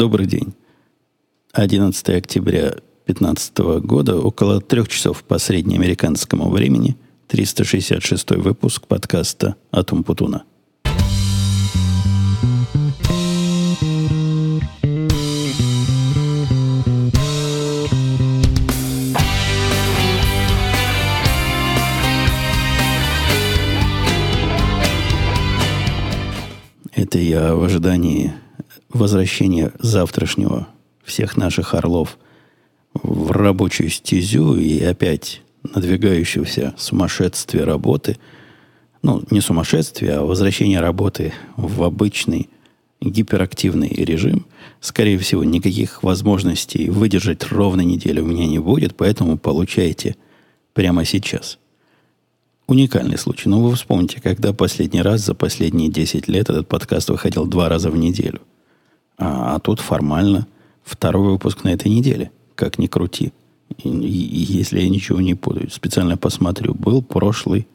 [0.00, 0.54] Добрый день.
[1.52, 2.70] 11 октября
[3.04, 6.96] 2015 года, около трех часов по среднеамериканскому времени,
[7.28, 10.44] 366 выпуск подкаста «Атум Путуна».
[26.94, 28.32] Это я в ожидании
[28.92, 30.68] возвращения завтрашнего
[31.04, 32.18] всех наших орлов
[32.94, 38.18] в рабочую стезю и опять надвигающегося сумасшествия работы,
[39.02, 42.48] ну, не сумасшествие, а возвращение работы в обычный
[43.00, 44.46] гиперактивный режим,
[44.80, 50.16] скорее всего, никаких возможностей выдержать ровно неделю у меня не будет, поэтому получайте
[50.74, 51.58] прямо сейчас.
[52.66, 53.48] Уникальный случай.
[53.48, 57.90] Но вы вспомните, когда последний раз за последние 10 лет этот подкаст выходил два раза
[57.90, 58.40] в неделю.
[59.20, 60.46] А, а тут формально
[60.82, 62.32] второй выпуск на этой неделе.
[62.54, 63.32] Как ни крути.
[63.78, 66.74] И, и, если я ничего не путаю, специально посмотрю.
[66.74, 67.68] Был прошлый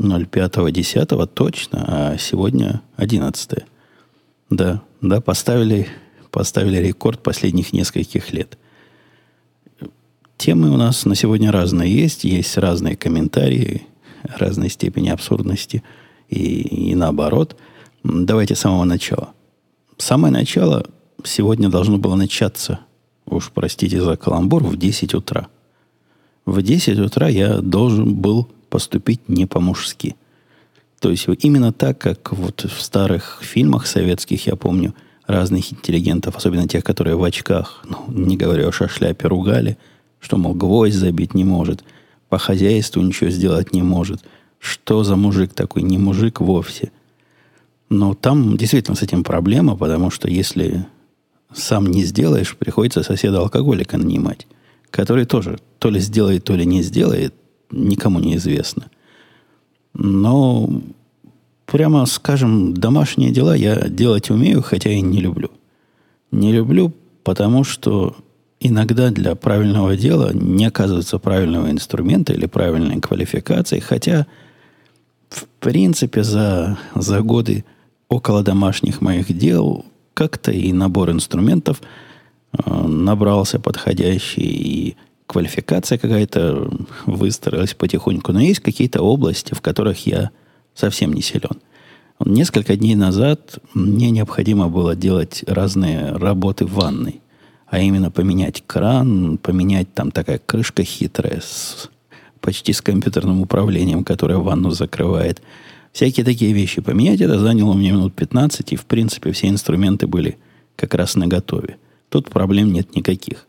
[0.00, 3.64] 05-10 точно, а сегодня 11
[4.50, 5.88] Да, да, поставили,
[6.30, 8.58] поставили рекорд последних нескольких лет.
[10.38, 12.24] Темы у нас на сегодня разные есть.
[12.24, 13.86] Есть разные комментарии,
[14.22, 15.82] разной степени абсурдности
[16.28, 17.56] и, и наоборот.
[18.04, 19.35] Давайте с самого начала.
[19.98, 20.86] Самое начало
[21.24, 22.80] сегодня должно было начаться,
[23.24, 25.48] уж простите за каламбур, в 10 утра.
[26.44, 30.16] В 10 утра я должен был поступить не по-мужски.
[31.00, 34.94] То есть именно так, как вот в старых фильмах советских, я помню,
[35.26, 39.76] разных интеллигентов, особенно тех, которые в очках, ну, не говоря уж о шляпе, ругали,
[40.20, 41.84] что, мол, гвоздь забить не может,
[42.28, 44.22] по хозяйству ничего сделать не может.
[44.58, 45.82] Что за мужик такой?
[45.82, 46.90] Не мужик вовсе.
[47.88, 50.86] Но там действительно с этим проблема, потому что если
[51.54, 54.46] сам не сделаешь, приходится соседа алкоголика нанимать,
[54.90, 57.34] который тоже то ли сделает, то ли не сделает,
[57.70, 58.86] никому не известно.
[59.94, 60.68] Но,
[61.64, 65.50] прямо скажем, домашние дела я делать умею, хотя и не люблю.
[66.30, 68.16] Не люблю, потому что
[68.60, 74.26] иногда для правильного дела не оказывается правильного инструмента или правильной квалификации, хотя,
[75.28, 77.64] в принципе, за, за годы
[78.08, 79.84] около домашних моих дел
[80.14, 81.82] как-то и набор инструментов
[82.52, 84.96] э, набрался подходящий, и
[85.26, 86.70] квалификация какая-то
[87.04, 88.32] выстроилась потихоньку.
[88.32, 90.30] Но есть какие-то области, в которых я
[90.74, 91.60] совсем не силен.
[92.24, 97.20] Несколько дней назад мне необходимо было делать разные работы в ванной.
[97.66, 101.90] А именно поменять кран, поменять там такая крышка хитрая с
[102.40, 105.42] почти с компьютерным управлением, которое ванну закрывает–
[105.96, 110.36] Всякие такие вещи поменять, это заняло мне минут 15, и, в принципе, все инструменты были
[110.76, 111.78] как раз на готове.
[112.10, 113.46] Тут проблем нет никаких.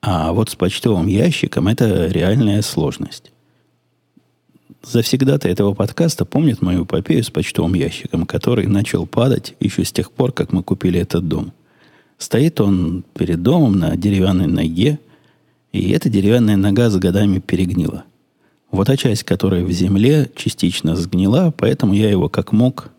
[0.00, 3.30] А вот с почтовым ящиком это реальная сложность.
[4.82, 10.10] Завсегда-то этого подкаста помнит мою эпопею с почтовым ящиком, который начал падать еще с тех
[10.10, 11.52] пор, как мы купили этот дом.
[12.16, 14.98] Стоит он перед домом на деревянной ноге,
[15.72, 18.04] и эта деревянная нога с годами перегнила–
[18.70, 22.90] вот та часть, которая в земле, частично сгнила, поэтому я его как мог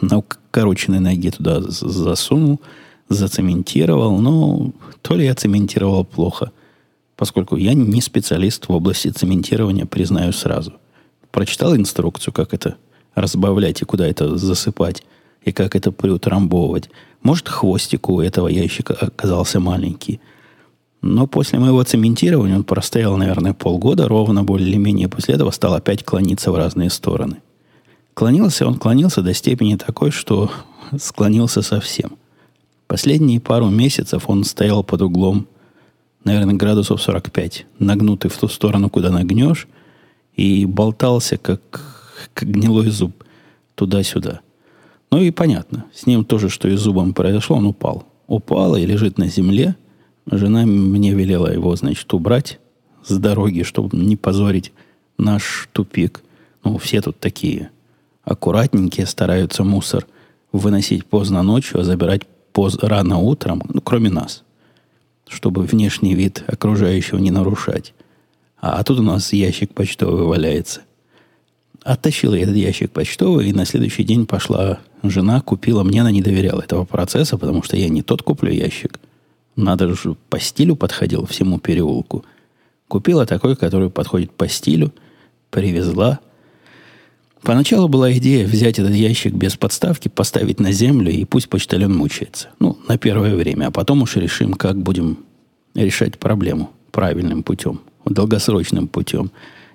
[0.00, 2.60] на укороченной ноге туда засунул,
[3.08, 4.18] зацементировал.
[4.18, 4.72] Но
[5.02, 6.52] то ли я цементировал плохо,
[7.16, 10.72] поскольку я не специалист в области цементирования, признаю сразу.
[11.30, 12.76] Прочитал инструкцию, как это
[13.14, 15.04] разбавлять и куда это засыпать,
[15.44, 16.90] и как это приутрамбовывать.
[17.22, 20.20] Может, хвостик у этого ящика оказался маленький–
[21.02, 25.08] но после моего цементирования он простоял, наверное, полгода ровно, более-менее.
[25.08, 27.38] После этого стал опять клониться в разные стороны.
[28.12, 30.50] Клонился он, клонился до степени такой, что
[30.98, 32.18] склонился совсем.
[32.86, 35.46] Последние пару месяцев он стоял под углом,
[36.24, 39.68] наверное, градусов 45, нагнутый в ту сторону, куда нагнешь,
[40.34, 41.60] и болтался, как,
[42.34, 43.24] как гнилой зуб,
[43.74, 44.40] туда-сюда.
[45.10, 48.06] Ну и понятно, с ним тоже, что и зубом произошло, он упал.
[48.26, 49.76] Упал и лежит на земле–
[50.26, 52.60] Жена мне велела его, значит, убрать
[53.04, 54.72] с дороги, чтобы не позорить
[55.18, 56.22] наш тупик.
[56.64, 57.70] Ну, все тут такие
[58.24, 60.06] аккуратненькие, стараются мусор
[60.52, 62.22] выносить поздно ночью, а забирать
[62.52, 64.44] поз- рано утром, ну, кроме нас,
[65.26, 67.94] чтобы внешний вид окружающего не нарушать.
[68.60, 70.82] А, а тут у нас ящик почтовый валяется.
[71.82, 75.82] Оттащила я этот ящик почтовый, и на следующий день пошла жена, купила.
[75.82, 78.99] Мне она не доверяла этого процесса, потому что я не тот куплю ящик–
[79.64, 82.24] надо же по стилю подходил всему переулку.
[82.88, 84.92] Купила такой, который подходит по стилю,
[85.50, 86.20] привезла.
[87.42, 92.48] Поначалу была идея взять этот ящик без подставки, поставить на землю, и пусть почтальон мучается.
[92.58, 93.66] Ну, на первое время.
[93.66, 95.18] А потом уж решим, как будем
[95.74, 99.30] решать проблему правильным путем, долгосрочным путем.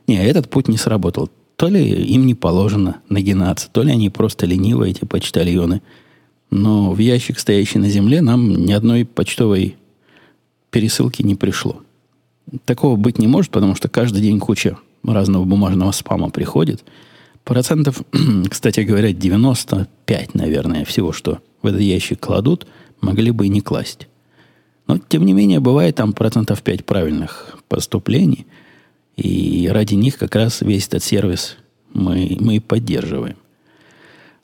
[0.07, 1.29] Не, этот путь не сработал.
[1.55, 5.81] То ли им не положено нагинаться, то ли они просто ленивые, эти почтальоны.
[6.51, 9.75] Но в ящик, стоящий на земле, нам ни одной почтовой
[10.69, 11.81] пересылки не пришло.
[12.65, 16.83] Такого быть не может, потому что каждый день куча разного бумажного спама приходит.
[17.43, 18.01] Процентов,
[18.49, 22.67] кстати говоря, 95, наверное, всего, что в этот ящик кладут,
[23.01, 24.07] могли бы и не класть.
[24.87, 28.45] Но, тем не менее, бывает там процентов 5 правильных поступлений.
[29.15, 31.57] И ради них как раз весь этот сервис
[31.93, 33.37] мы, мы поддерживаем.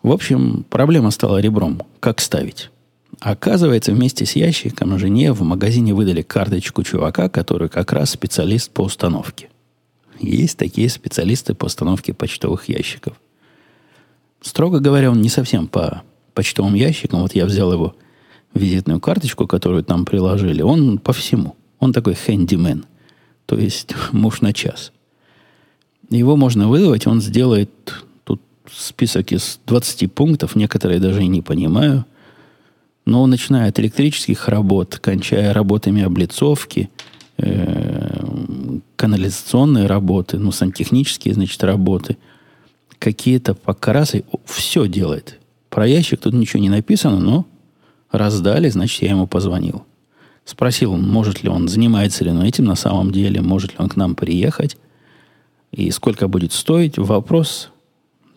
[0.03, 1.81] В общем, проблема стала ребром.
[1.99, 2.71] Как ставить?
[3.19, 8.81] Оказывается, вместе с ящиком жене в магазине выдали карточку чувака, который как раз специалист по
[8.81, 9.49] установке.
[10.19, 13.13] Есть такие специалисты по установке почтовых ящиков.
[14.41, 16.01] Строго говоря, он не совсем по
[16.33, 17.21] почтовым ящикам.
[17.21, 17.95] Вот я взял его
[18.55, 20.63] визитную карточку, которую там приложили.
[20.63, 21.55] Он по всему.
[21.79, 22.85] Он такой хэндимен.
[23.45, 24.91] То есть муж на час.
[26.09, 28.03] Его можно вызвать, он сделает
[28.81, 32.05] список из 20 пунктов, некоторые даже и не понимаю.
[33.05, 36.89] Но начиная от электрических работ, кончая работами облицовки,
[37.37, 38.25] э,
[38.95, 42.17] канализационные работы, ну, сантехнические, значит, работы,
[42.99, 45.39] какие-то покрасы, все делает.
[45.69, 47.45] Про ящик тут ничего не написано, но
[48.11, 49.85] раздали, значит, я ему позвонил.
[50.45, 53.95] Спросил, может ли он, занимается ли он этим на самом деле, может ли он к
[53.95, 54.77] нам приехать,
[55.71, 56.97] и сколько будет стоить.
[56.97, 57.70] Вопрос,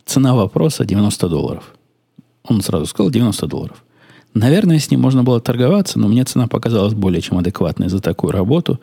[0.04, 1.74] цена вопроса 90 долларов.
[2.44, 3.84] Он сразу сказал 90 долларов.
[4.34, 8.32] Наверное, с ним можно было торговаться, но мне цена показалась более чем адекватной за такую
[8.32, 8.80] работу.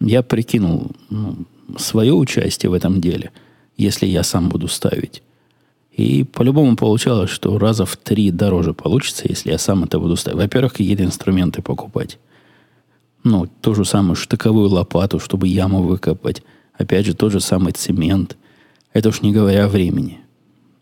[0.00, 1.36] Я прикинул ну,
[1.76, 3.30] свое участие в этом деле,
[3.76, 5.22] если я сам буду ставить.
[5.92, 10.38] И по-любому получалось, что раза в три дороже получится, если я сам это буду ставить.
[10.38, 12.18] Во-первых, какие-то инструменты покупать.
[13.24, 16.42] Ну, ту же самую штыковую лопату, чтобы яму выкопать.
[16.72, 18.36] Опять же, тот же самый цемент.
[18.92, 20.20] Это уж не говоря о времени.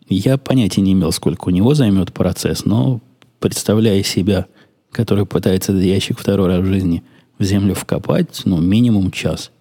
[0.09, 3.01] Я понятия не имел, сколько у него займет процесс, но
[3.39, 4.47] представляя себя,
[4.91, 7.03] который пытается этот ящик второй раз в жизни
[7.37, 9.51] в землю вкопать, ну, минимум час.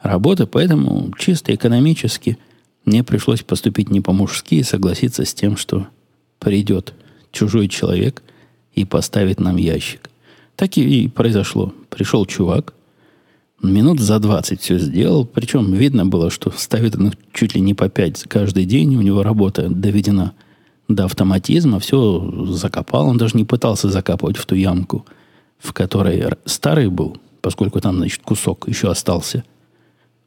[0.00, 2.38] Работа, поэтому чисто экономически
[2.84, 5.86] мне пришлось поступить не по-мужски и согласиться с тем, что
[6.38, 6.94] придет
[7.30, 8.22] чужой человек
[8.74, 10.08] и поставит нам ящик.
[10.56, 11.72] Так и произошло.
[11.90, 12.74] Пришел чувак,
[13.62, 17.88] минут за 20 все сделал, причем видно было, что ставит он чуть ли не по
[17.88, 20.32] 5 каждый день, у него работа доведена–
[20.88, 23.08] до автоматизма, все закопал.
[23.08, 25.06] Он даже не пытался закапывать в ту ямку,
[25.58, 29.44] в которой старый был, поскольку там, значит, кусок еще остался.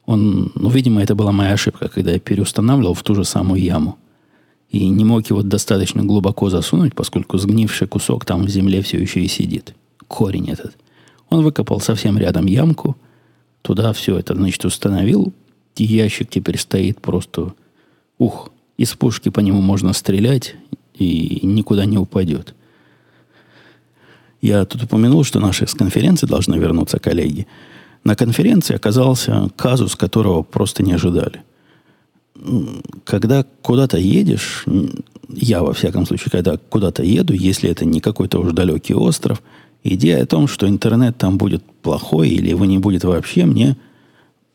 [0.06, 3.98] Он, ну, видимо, это была моя ошибка, когда я переустанавливал в ту же самую яму.
[4.70, 9.20] И не мог его достаточно глубоко засунуть, поскольку сгнивший кусок там в земле все еще
[9.22, 9.76] и сидит.
[10.08, 10.78] Корень этот.
[11.30, 12.96] Он выкопал совсем рядом ямку,
[13.62, 15.34] туда все это, значит, установил,
[15.76, 17.54] и ящик теперь стоит просто,
[18.18, 20.56] ух, из пушки по нему можно стрелять
[20.96, 22.56] и никуда не упадет.
[24.42, 27.48] Я тут упомянул, что наши с конференции должны вернуться коллеги.
[28.04, 31.44] На конференции оказался казус, которого просто не ожидали.
[33.04, 34.66] Когда куда-то едешь,
[35.30, 39.44] я во всяком случае, когда куда-то еду, если это не какой-то уж далекий остров,
[39.84, 43.78] идея о том, что интернет там будет плохой или его не будет вообще, мне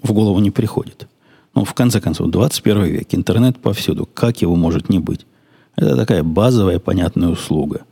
[0.02, 1.08] в голову не приходит.
[1.54, 4.08] Ну, в конце концов, 21 век, интернет повсюду.
[4.12, 5.26] Как его может не быть?
[5.74, 7.82] Это такая базовая, понятная услуга.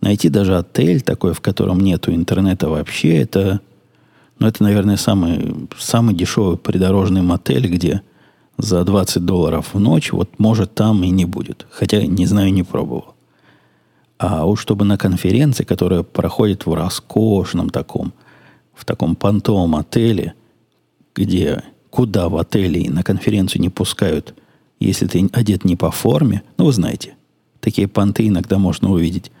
[0.00, 3.60] Найти даже отель такой, в котором нету интернета вообще, это,
[4.38, 8.02] ну, это наверное, самый, самый дешевый придорожный мотель, где
[8.56, 11.66] за 20 долларов в ночь, вот может там и не будет.
[11.70, 13.14] Хотя, не знаю, не пробовал.
[14.20, 18.12] А уж чтобы на конференции, которая проходит в роскошном таком,
[18.74, 20.34] в таком понтовом отеле,
[21.14, 24.34] где куда в отеле и на конференцию не пускают,
[24.78, 26.42] если ты одет не по форме.
[26.58, 27.14] Ну, вы знаете,
[27.60, 29.32] такие понты иногда можно увидеть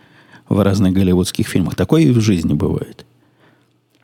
[0.48, 1.74] в разных голливудских фильмах.
[1.74, 3.04] Такое и в жизни бывает.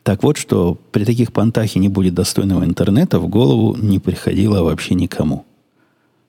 [0.03, 4.61] Так вот, что при таких понтах и не будет достойного интернета, в голову не приходило
[4.61, 5.43] вообще никому.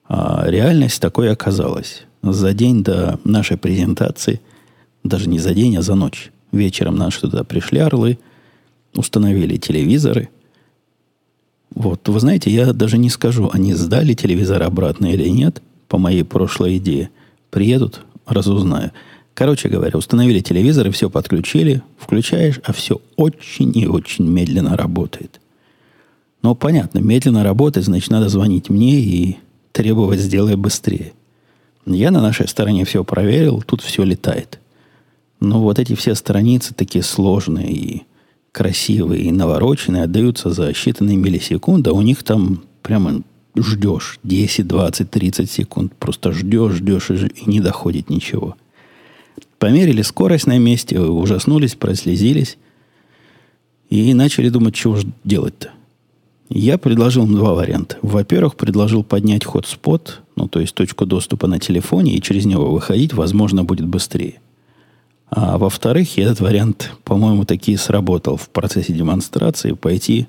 [0.07, 2.07] А реальность такой оказалась.
[2.21, 4.41] За день до нашей презентации,
[5.03, 8.19] даже не за день, а за ночь, вечером наши туда пришли орлы,
[8.93, 10.29] установили телевизоры–
[11.73, 16.23] вот, вы знаете, я даже не скажу, они сдали телевизор обратно или нет, по моей
[16.23, 17.09] прошлой идее.
[17.51, 18.91] Приедут, разузнаю.
[19.33, 25.39] Короче говоря, установили телевизор и все подключили, включаешь, а все очень и очень медленно работает.
[26.41, 29.37] Но понятно, медленно работает, значит, надо звонить мне и
[29.71, 31.13] требовать «сделай быстрее».
[31.95, 34.59] Я на нашей стороне все проверил, тут все летает.
[35.39, 38.03] Но вот эти все страницы такие сложные и
[38.51, 43.21] красивые, и навороченные, отдаются за считанные миллисекунды, а у них там прямо
[43.55, 45.93] ждешь 10, 20, 30 секунд.
[45.95, 48.55] Просто ждешь, ждешь, и не доходит ничего.
[49.57, 52.57] Померили скорость на месте, ужаснулись, прослезились
[53.89, 55.71] и начали думать, чего же делать-то.
[56.49, 57.97] Я предложил им два варианта.
[58.01, 63.13] Во-первых, предложил поднять ход-спот, ну, то есть точку доступа на телефоне, и через него выходить,
[63.13, 64.41] возможно, будет быстрее.
[65.29, 70.27] А во-вторых, этот вариант, по-моему, таки сработал в процессе демонстрации, пойти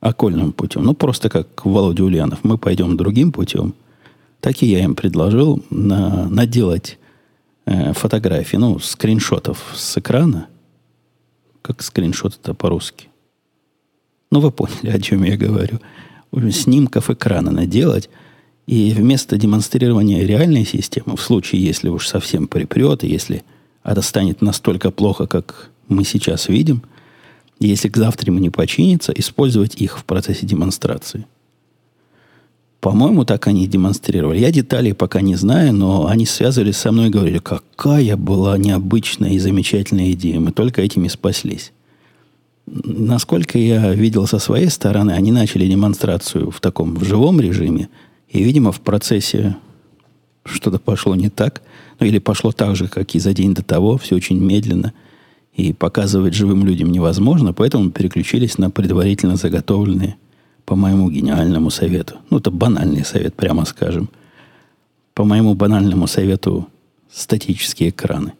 [0.00, 0.84] окольным путем.
[0.84, 2.44] Ну, просто как Володя Ульянов.
[2.44, 3.74] Мы пойдем другим путем.
[4.40, 6.98] Так и я им предложил на, наделать
[7.66, 10.46] э, фотографии, ну, скриншотов с экрана.
[11.60, 13.07] Как скриншот это по-русски?
[14.30, 15.80] Ну, вы поняли, о чем я говорю.
[16.50, 18.10] Снимков экрана наделать.
[18.66, 23.42] И вместо демонстрирования реальной системы, в случае, если уж совсем припрет, если
[23.82, 26.82] это станет настолько плохо, как мы сейчас видим,
[27.60, 31.26] если к завтра не починится, использовать их в процессе демонстрации.
[32.80, 34.38] По-моему, так они демонстрировали.
[34.38, 39.30] Я деталей пока не знаю, но они связывались со мной и говорили, какая была необычная
[39.30, 40.38] и замечательная идея.
[40.38, 41.72] Мы только этим и спаслись.
[42.84, 47.88] Насколько я видел со своей стороны, они начали демонстрацию в таком в живом режиме,
[48.28, 49.56] и, видимо, в процессе
[50.44, 51.62] что-то пошло не так–
[51.98, 54.92] ну, или пошло так же, как и за день до того, все очень медленно,
[55.52, 60.16] и показывать живым людям невозможно, поэтому переключились на предварительно заготовленные,
[60.64, 62.16] по моему гениальному совету.
[62.30, 64.10] Ну, это банальный совет, прямо скажем.
[65.14, 66.68] По моему банальному совету
[67.10, 68.34] статические экраны.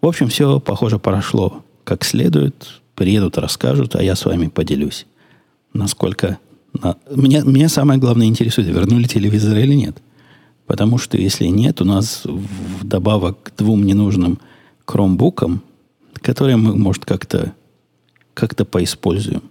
[0.00, 2.81] В общем, все, похоже, прошло как следует.
[2.94, 5.06] Приедут, расскажут, а я с вами поделюсь.
[5.72, 6.38] Насколько...
[6.72, 6.96] На...
[7.14, 10.02] Меня, меня самое главное интересует, вернули телевизор или нет–
[10.66, 14.38] Потому что если нет, у нас вдобавок к двум ненужным
[14.84, 15.62] кромбукам,
[16.14, 17.52] которые мы, может, как-то
[18.34, 19.42] как поиспользуем.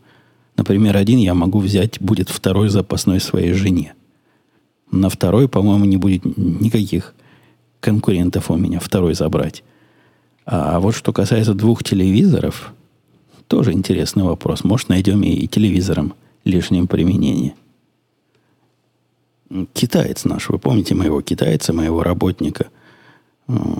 [0.57, 3.93] Например, один я могу взять, будет второй запасной своей жене.
[4.91, 7.13] На второй, по-моему, не будет никаких
[7.79, 9.63] конкурентов у меня второй забрать.
[10.45, 12.74] А вот что касается двух телевизоров,
[13.51, 14.63] тоже интересный вопрос.
[14.63, 16.13] Может, найдем и телевизором
[16.46, 17.53] лишним применение
[19.74, 22.67] китаец наш, вы помните моего китайца, моего работника,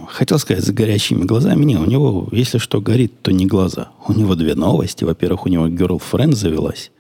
[0.10, 1.64] хотел сказать, с горящими глазами.
[1.64, 3.90] Не, у него, если что горит, то не глаза.
[4.06, 5.06] У него две новости.
[5.06, 6.92] Во-первых, у него girlfriend завелась.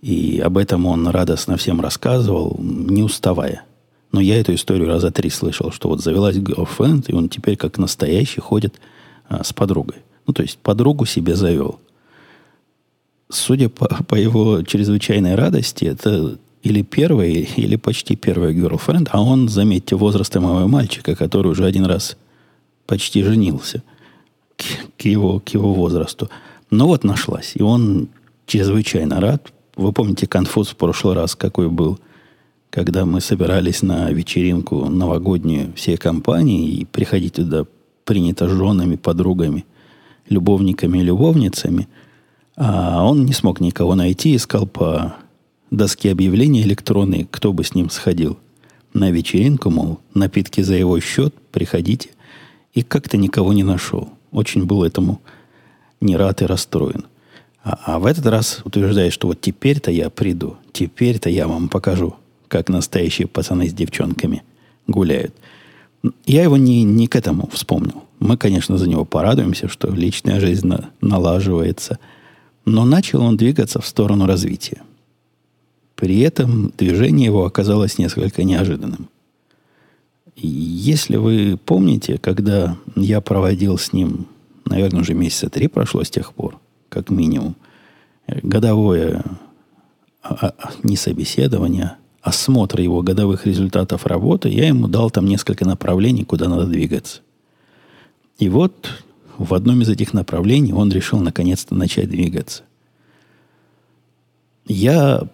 [0.00, 3.64] И об этом он радостно всем рассказывал, не уставая.
[4.12, 7.78] Но я эту историю раза три слышал, что вот завелась girlfriend, и он теперь как
[7.78, 8.80] настоящий ходит
[9.28, 9.96] а, с подругой.
[10.30, 11.80] Ну, то есть подругу себе завел.
[13.30, 19.48] Судя по, по его чрезвычайной радости, это или первая, или почти первая girlfriend, а он,
[19.48, 22.16] заметьте, возраста моего мальчика, который уже один раз
[22.86, 23.82] почти женился
[24.56, 24.62] к,
[24.96, 26.30] к, его, к его возрасту.
[26.70, 27.54] Но вот нашлась.
[27.56, 28.08] И он
[28.46, 29.52] чрезвычайно рад.
[29.74, 31.98] Вы помните конфуз в прошлый раз, какой был,
[32.70, 37.64] когда мы собирались на вечеринку новогоднюю всей компании, и приходить туда
[38.04, 39.64] принято женами, подругами,
[40.30, 41.88] любовниками и любовницами.
[42.56, 45.14] А он не смог никого найти, искал по
[45.70, 48.38] доски объявлений электронные, кто бы с ним сходил
[48.94, 52.10] на вечеринку, мол, напитки за его счет, приходите.
[52.72, 54.08] И как-то никого не нашел.
[54.32, 55.20] Очень был этому
[56.00, 57.04] не рад и расстроен.
[57.62, 62.14] А, а в этот раз утверждает, что вот теперь-то я приду, теперь-то я вам покажу,
[62.48, 64.42] как настоящие пацаны с девчонками
[64.86, 65.34] гуляют.
[66.24, 68.04] Я его не, не к этому вспомнил.
[68.20, 71.98] Мы, конечно, за него порадуемся, что личная жизнь на, налаживается.
[72.66, 74.82] Но начал он двигаться в сторону развития.
[75.96, 79.08] При этом движение его оказалось несколько неожиданным.
[80.36, 84.26] Если вы помните, когда я проводил с ним,
[84.64, 86.58] наверное, уже месяца три прошло с тех пор,
[86.88, 87.56] как минимум,
[88.42, 89.24] годовое
[90.22, 95.64] а, а, не собеседование, а осмотр его годовых результатов работы, я ему дал там несколько
[95.64, 97.22] направлений, куда надо двигаться.
[98.40, 98.88] И вот
[99.38, 102.64] в одном из этих направлений он решил наконец-то начать двигаться.
[104.66, 105.28] Я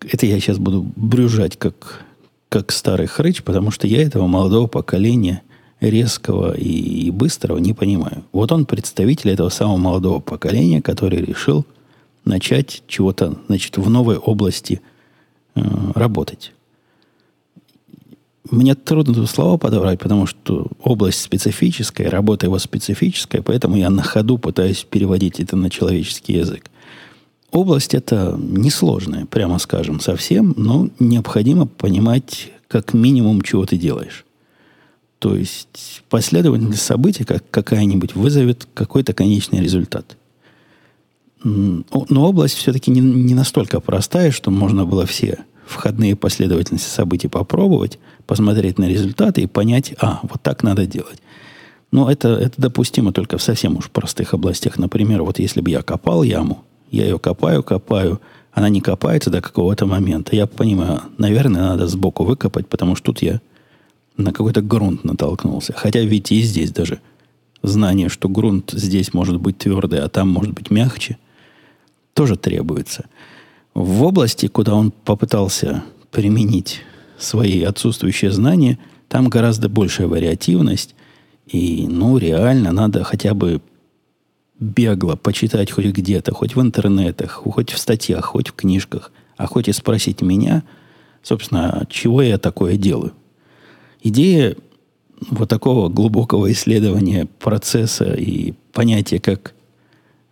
[0.00, 2.04] это я сейчас буду брюжать как,
[2.48, 5.42] как старый хрыч, потому что я этого молодого поколения
[5.80, 8.24] резкого и, и быстрого не понимаю.
[8.32, 11.64] Вот он представитель этого самого молодого поколения, который решил
[12.24, 14.80] начать чего-то, значит, в новой области
[15.54, 15.60] э,
[15.94, 16.52] работать.
[18.50, 24.02] Мне трудно тут слова подобрать, потому что область специфическая, работа его специфическая, поэтому я на
[24.02, 26.70] ходу пытаюсь переводить это на человеческий язык.
[27.50, 34.24] Область эта несложная, прямо скажем, совсем, но необходимо понимать как минимум, чего ты делаешь.
[35.18, 40.16] То есть последовательность событий как какая-нибудь вызовет какой-то конечный результат.
[41.42, 47.98] Но область все-таки не, не настолько простая, что можно было все входные последовательности событий попробовать,
[48.26, 51.20] посмотреть на результаты и понять, а, вот так надо делать.
[51.90, 54.78] Но это, это допустимо только в совсем уж простых областях.
[54.78, 58.20] Например, вот если бы я копал яму, я ее копаю, копаю,
[58.52, 60.34] она не копается до какого-то момента.
[60.34, 63.40] Я понимаю, наверное, надо сбоку выкопать, потому что тут я
[64.16, 65.72] на какой-то грунт натолкнулся.
[65.76, 67.00] Хотя ведь и здесь даже
[67.62, 71.18] знание, что грунт здесь может быть твердый, а там может быть мягче,
[72.14, 73.06] тоже требуется.
[73.78, 76.80] В области, куда он попытался применить
[77.16, 80.96] свои отсутствующие знания, там гораздо большая вариативность,
[81.46, 83.60] и, ну, реально надо хотя бы
[84.58, 89.68] бегло почитать хоть где-то, хоть в интернетах, хоть в статьях, хоть в книжках, а хоть
[89.68, 90.64] и спросить меня,
[91.22, 93.12] собственно, чего я такое делаю.
[94.02, 94.56] Идея
[95.30, 99.54] вот такого глубокого исследования процесса и понятия, как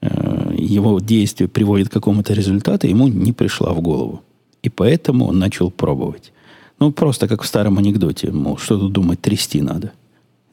[0.00, 4.23] э, его действие приводит к какому-то результату, ему не пришла в голову.
[4.62, 6.32] И поэтому он начал пробовать.
[6.78, 9.92] Ну, просто как в старом анекдоте, мол, что тут думать, трясти надо.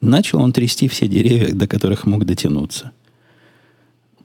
[0.00, 2.92] Начал он трясти все деревья, до которых мог дотянуться–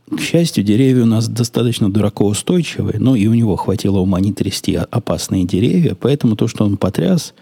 [0.10, 4.75] к счастью, деревья у нас достаточно дуракоустойчивые, но и у него хватило ума не трясти
[4.75, 7.36] опасные деревья, поэтому то, что он потряс,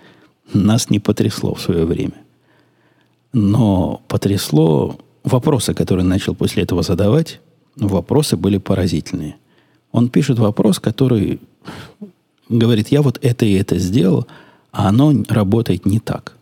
[0.54, 2.16] нас не потрясло в свое время.
[3.32, 7.39] Но потрясло вопросы, которые начал после этого задавать,
[7.78, 9.36] вопросы были поразительные.
[9.92, 11.40] Он пишет вопрос, который
[12.50, 14.28] говорит, я вот это и это сделал,
[14.72, 16.36] а оно работает не так.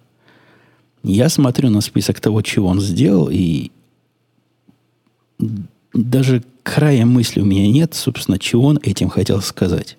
[1.03, 3.71] Я смотрю на список того, чего он сделал, и
[5.93, 9.97] даже края мысли у меня нет, собственно, чего он этим хотел сказать.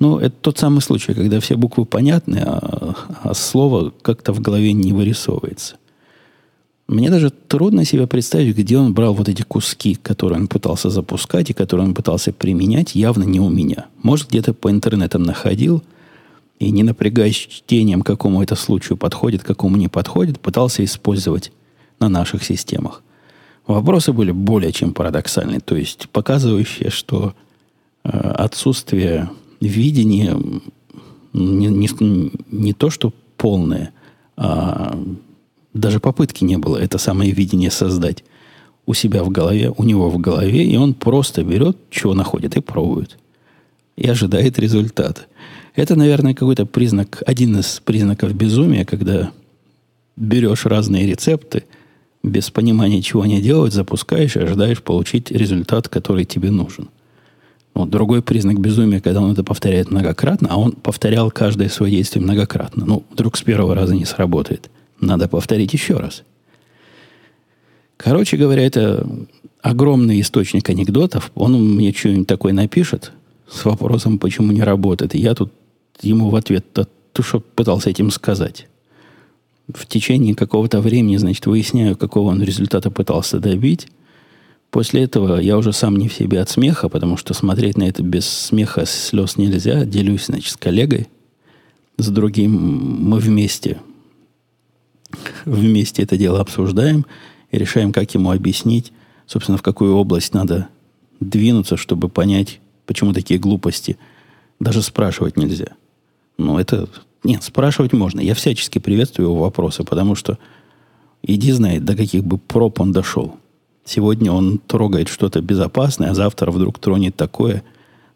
[0.00, 4.72] Ну, это тот самый случай, когда все буквы понятны, а, а слово как-то в голове
[4.72, 5.76] не вырисовывается.
[6.88, 11.50] Мне даже трудно себе представить, где он брал вот эти куски, которые он пытался запускать
[11.50, 13.86] и которые он пытался применять, явно не у меня.
[14.02, 15.82] Может, где-то по интернетам находил
[16.58, 21.52] и, не напрягаясь чтением, какому это случаю подходит, какому не подходит, пытался использовать
[22.00, 23.02] на наших системах.
[23.66, 27.34] Вопросы были более чем парадоксальны, то есть показывающие, что
[28.02, 29.28] э, отсутствие
[29.60, 30.34] видения
[31.34, 33.92] не, не, не то, что полное,
[34.38, 34.98] а
[35.74, 38.24] даже попытки не было это самое видение создать
[38.86, 42.60] у себя в голове, у него в голове, и он просто берет, чего находит, и
[42.60, 43.18] пробует.
[43.96, 45.22] И ожидает результата.
[45.74, 49.30] Это, наверное, какой-то признак, один из признаков безумия, когда
[50.16, 51.64] берешь разные рецепты–
[52.22, 56.88] без понимания, чего они делают, запускаешь и ожидаешь получить результат, который тебе нужен.
[57.74, 62.22] Вот другой признак безумия, когда он это повторяет многократно, а он повторял каждое свое действие
[62.24, 62.84] многократно.
[62.84, 64.70] Ну, вдруг с первого раза не сработает.
[65.00, 66.22] Надо повторить еще раз.
[67.96, 69.06] Короче говоря, это
[69.60, 71.32] огромный источник анекдотов.
[71.34, 73.12] Он мне что-нибудь такое напишет
[73.50, 75.14] с вопросом, почему не работает.
[75.14, 75.52] И я тут
[76.00, 78.66] ему в ответ то, что пытался этим сказать
[79.72, 83.88] в течение какого-то времени, значит, выясняю, какого он результата пытался добить.
[84.70, 88.02] После этого я уже сам не в себе от смеха, потому что смотреть на это
[88.02, 89.84] без смеха, слез нельзя.
[89.84, 91.08] Делюсь, значит, с коллегой,
[91.96, 92.52] с другим.
[92.52, 93.78] Мы вместе,
[95.44, 97.06] вместе это дело обсуждаем
[97.50, 98.92] и решаем, как ему объяснить,
[99.26, 100.68] собственно, в какую область надо
[101.20, 103.98] двинуться, чтобы понять, почему такие глупости
[104.60, 105.68] даже спрашивать нельзя.
[106.36, 106.88] Ну, это
[107.24, 108.20] нет, спрашивать можно.
[108.20, 110.38] Я всячески приветствую его вопросы, потому что
[111.22, 113.36] иди знает, до каких бы проб он дошел.
[113.84, 117.62] Сегодня он трогает что-то безопасное, а завтра вдруг тронет такое,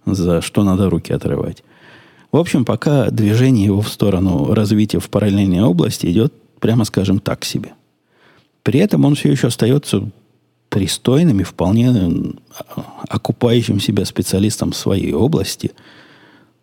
[0.05, 1.65] за что надо руки отрывать.
[2.31, 7.45] В общем, пока движение его в сторону развития в параллельной области идет, прямо скажем, так
[7.45, 7.75] себе.
[8.63, 10.09] При этом он все еще остается
[10.69, 15.73] пристойным и вполне а, окупающим себя специалистом своей области,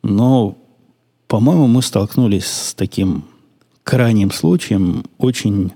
[0.02, 0.58] но
[1.28, 3.24] по-моему, мы столкнулись с таким
[3.84, 5.74] крайним случаем очень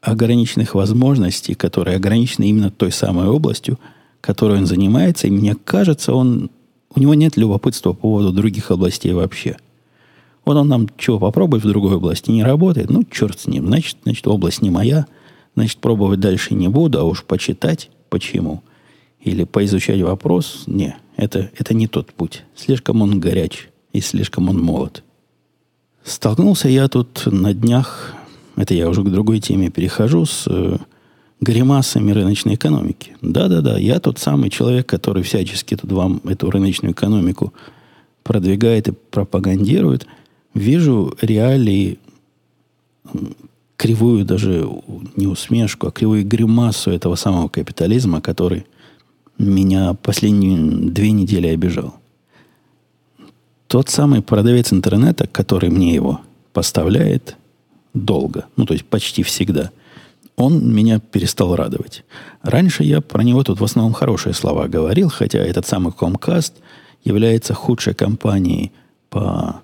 [0.00, 3.78] ограниченных возможностей, которые ограничены именно той самой областью,
[4.20, 5.28] которой он занимается.
[5.28, 6.50] И мне кажется, он,
[6.94, 9.58] у него нет любопытства по поводу других областей вообще.
[10.46, 13.66] Вот он нам чего попробует в другой области, не работает, ну, черт с ним.
[13.66, 15.06] Значит, значит, область не моя,
[15.56, 18.62] значит, пробовать дальше не буду, а уж почитать, почему.
[19.20, 22.44] Или поизучать вопрос, не, это, это не тот путь.
[22.54, 25.02] Слишком он горяч и слишком он молод.
[26.04, 28.14] Столкнулся я тут на днях,
[28.54, 30.78] это я уже к другой теме перехожу, с э,
[31.40, 33.16] гримасами рыночной экономики.
[33.20, 37.52] Да-да-да, я тот самый человек, который всячески тут вам эту рыночную экономику
[38.22, 40.06] продвигает и пропагандирует.
[40.56, 41.98] Вижу реалии
[43.76, 44.66] кривую даже
[45.14, 48.64] не усмешку, а кривую гримасу этого самого капитализма, который
[49.36, 50.56] меня последние
[50.90, 51.96] две недели обижал.
[53.66, 56.22] Тот самый продавец интернета, который мне его
[56.54, 57.36] поставляет
[57.92, 59.72] долго, ну то есть почти всегда,
[60.36, 62.02] он меня перестал радовать.
[62.40, 66.54] Раньше я про него тут в основном хорошие слова говорил, хотя этот самый Comcast
[67.04, 68.72] является худшей компанией
[69.10, 69.60] по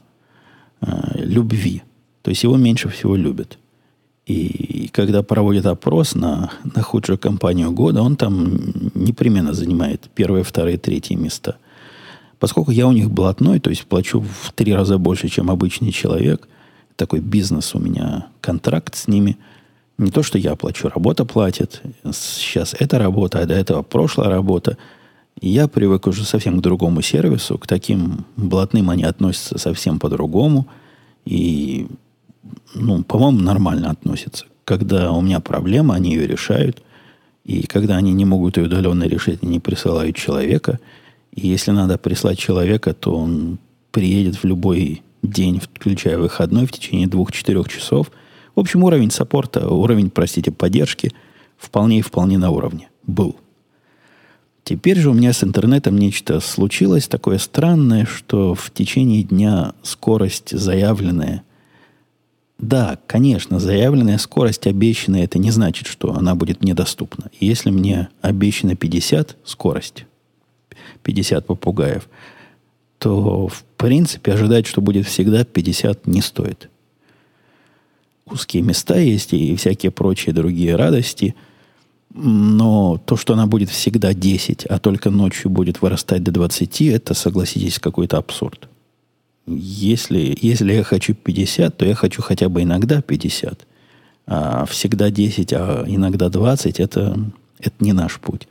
[0.83, 1.83] э, любви.
[2.23, 3.59] То есть его меньше всего любят.
[4.27, 8.59] И когда проводят опрос на, на худшую компанию года, он там
[8.95, 11.57] непременно занимает первые, вторые, третьи места.
[12.38, 16.49] Поскольку я у них блатной, то есть плачу в три раза больше, чем обычный человек,
[16.97, 19.37] такой бизнес у меня, контракт с ними.
[19.99, 21.83] Не то, что я плачу, работа платит.
[22.12, 24.77] Сейчас эта работа, а до этого прошлая работа.
[25.40, 30.66] Я привык уже совсем к другому сервису, к таким блатным они относятся совсем по-другому.
[31.25, 31.88] И
[32.75, 34.47] ну, по-моему, нормально относятся.
[34.64, 36.83] Когда у меня проблема, они ее решают.
[37.45, 40.79] И когда они не могут ее удаленно решить, они присылают человека.
[41.33, 43.59] И если надо прислать человека, то он
[43.90, 48.11] приедет в любой день, включая выходной, в течение двух-четырех часов.
[48.55, 51.12] В общем, уровень саппорта, уровень, простите, поддержки
[51.57, 53.37] вполне и вполне на уровне был.
[54.64, 60.51] Теперь же у меня с интернетом нечто случилось такое странное, что в течение дня скорость
[60.51, 61.42] заявленная–
[62.62, 67.29] да, конечно, заявленная скорость обещанная, это не значит, что она будет мне доступна.
[67.40, 70.07] Если мне обещано 50 скорость,
[71.03, 72.09] 50 попугаев,
[72.98, 76.70] то, в принципе, ожидать, что будет всегда 50 не стоит.
[78.27, 81.35] Узкие места есть и всякие прочие другие радости,
[82.14, 87.14] но то, что она будет всегда 10, а только ночью будет вырастать до 20, это,
[87.14, 88.68] согласитесь, какой-то абсурд.
[89.46, 93.66] Если, если я хочу 50, то я хочу хотя бы иногда 50.
[94.27, 97.18] А всегда 10, а иногда 20, это,
[97.59, 98.46] это не наш путь.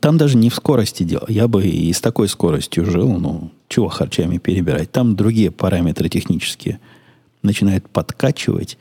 [0.00, 1.26] Там даже не в скорости дело.
[1.28, 4.90] Я бы и с такой скоростью жил, ну, чего харчами перебирать.
[4.90, 6.80] Там другие параметры технические
[7.42, 8.78] начинают подкачивать,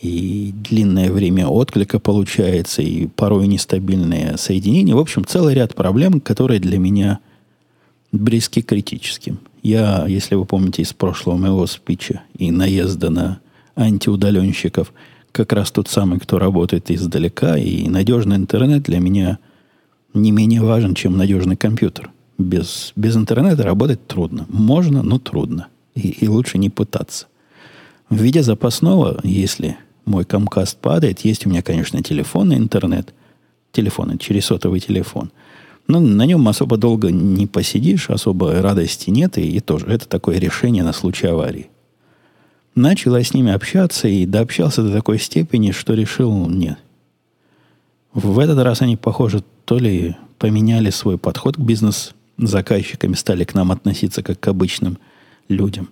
[0.00, 4.94] и длинное время отклика получается, и порой нестабильные соединения.
[4.94, 7.18] В общем, целый ряд проблем, которые для меня
[8.12, 9.40] близки к критическим.
[9.62, 13.40] Я, если вы помните из прошлого моего спича и наезда на
[13.74, 14.92] антиудаленщиков,
[15.32, 19.38] как раз тот самый, кто работает издалека, и надежный интернет для меня
[20.14, 22.10] не менее важен, чем надежный компьютер.
[22.38, 24.46] Без, без интернета работать трудно.
[24.48, 25.66] Можно, но трудно.
[25.96, 27.26] И, и лучше не пытаться.
[28.08, 29.76] В виде запасного, если
[30.08, 33.14] мой Comcast падает, есть у меня, конечно, телефонный интернет.
[33.72, 35.30] Телефон, через сотовый телефон–
[35.88, 40.38] но на нем особо долго не посидишь, особо радости нет, и, и тоже это такое
[40.38, 41.70] решение на случай аварии.
[42.74, 46.78] Начал я с ними общаться и дообщался до такой степени, что решил нет.
[48.12, 53.72] В этот раз они, похоже, то ли поменяли свой подход к бизнес-заказчикам стали к нам
[53.72, 54.98] относиться как к обычным
[55.48, 55.88] людям,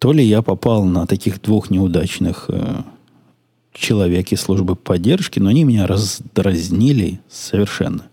[0.00, 2.82] то ли я попал на таких двух неудачных э,
[3.76, 8.06] человек из службы поддержки, но они меня раздразнили совершенно.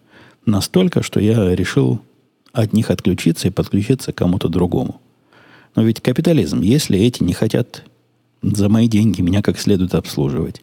[0.45, 2.01] Настолько, что я решил
[2.51, 5.01] от них отключиться и подключиться к кому-то другому.
[5.75, 7.83] Но ведь капитализм, если эти не хотят
[8.41, 10.61] за мои деньги меня как следует обслуживать,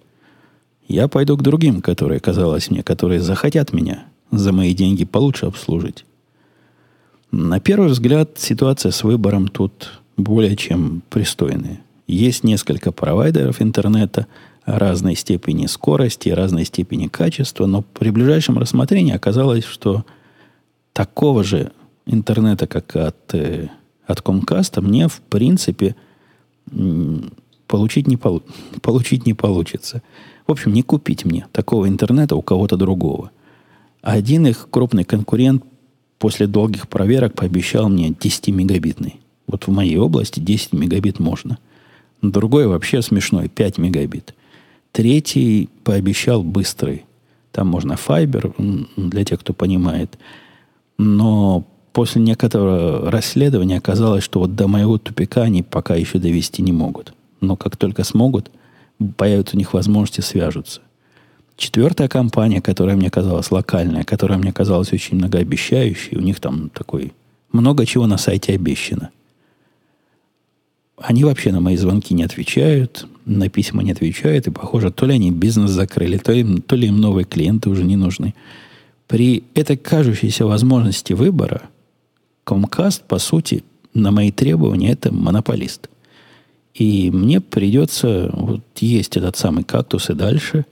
[0.87, 6.05] я пойду к другим, которые, казалось мне, которые захотят меня за мои деньги получше обслужить.
[7.33, 11.81] На первый взгляд ситуация с выбором тут более чем пристойная.
[12.07, 14.27] Есть несколько провайдеров интернета–
[14.65, 20.05] разной степени скорости, разной степени качества, но при ближайшем рассмотрении оказалось, что
[20.93, 21.73] такого же
[22.07, 23.69] интернета, как от, э,
[24.07, 25.97] от Comcast, мне, в принципе,
[27.67, 28.43] получить не, полу-
[28.83, 30.03] получить не получится.
[30.47, 33.31] В общем, не купить мне такого интернета у кого-то другого.
[34.03, 35.65] Один их крупный конкурент
[36.19, 39.21] после долгих проверок пообещал мне 10-мегабитный.
[39.47, 41.59] Вот в моей области 10 мегабит можно.
[42.23, 44.35] Другой вообще смешной, 5 мегабит.
[44.93, 47.05] Третий пообещал быстрый.
[47.53, 48.53] Там можно файбер,
[48.97, 50.19] для тех, кто понимает.
[50.99, 56.73] Но после некоторого расследования оказалось, что вот до моего тупика они пока еще довести не
[56.73, 57.15] могут.
[57.41, 58.51] Но как только смогут,
[59.17, 60.81] появятся у них возможности, свяжутся.
[61.57, 67.13] Четвертая компания, которая мне казалась локальная, которая мне казалась очень многообещающей, у них там такой
[67.53, 69.11] много чего на сайте обещано.
[70.97, 75.15] Они вообще на мои звонки не отвечают на письма не отвечают, и, похоже, то ли
[75.15, 78.35] они бизнес закрыли, то, им, то ли им новые клиенты уже не нужны.
[79.07, 81.63] При этой кажущейся возможности выбора
[82.45, 83.65] Comcast, по сути,
[83.95, 85.89] на мои требования, это монополист.
[86.75, 90.65] И мне придется вот есть этот самый кактус и дальше,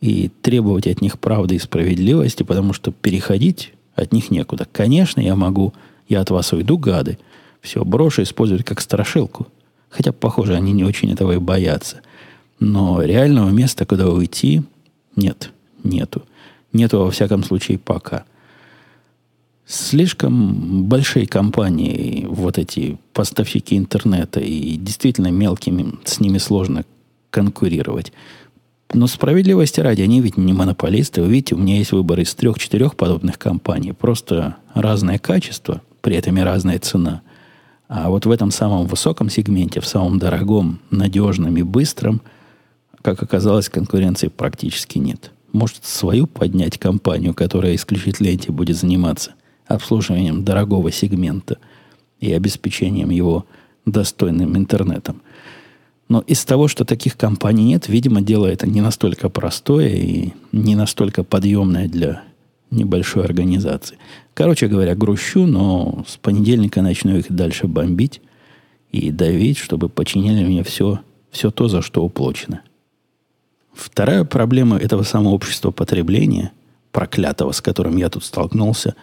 [0.00, 4.66] и требовать от них правды и справедливости, потому что переходить от них некуда.
[4.70, 5.74] Конечно, я могу,
[6.08, 7.18] я от вас уйду, гады,
[7.60, 9.46] все, брошу использовать как страшилку.
[9.90, 12.00] Хотя, похоже, они не очень этого и боятся.
[12.60, 14.62] Но реального места, куда уйти,
[15.16, 16.22] нет, нету.
[16.72, 18.24] Нету, во всяком случае, пока.
[19.66, 26.84] Слишком большие компании, вот эти поставщики интернета, и действительно мелкими, с ними сложно
[27.30, 28.12] конкурировать.
[28.92, 31.22] Но справедливости ради, они ведь не монополисты.
[31.22, 33.92] Вы видите, у меня есть выбор из трех-четырех подобных компаний.
[33.92, 37.22] Просто разное качество, при этом и разная цена.
[37.90, 42.20] А вот в этом самом высоком сегменте, в самом дорогом, надежном и быстром,
[43.02, 45.32] как оказалось, конкуренции практически нет.
[45.52, 49.32] Может, свою поднять компанию, которая исключительно этим будет заниматься
[49.66, 51.58] обслуживанием дорогого сегмента
[52.20, 53.44] и обеспечением его
[53.84, 55.20] достойным интернетом–
[56.10, 60.74] но из того, что таких компаний нет, видимо, дело это не настолько простое и не
[60.74, 62.24] настолько подъемное для
[62.70, 63.98] небольшой организации.
[64.34, 68.20] Короче говоря, грущу, но с понедельника начну их дальше бомбить
[68.92, 72.62] и давить, чтобы починили мне все, все то, за что уплочено.
[73.72, 76.52] Вторая проблема этого самого общества потребления,
[76.92, 78.94] проклятого, с которым я тут столкнулся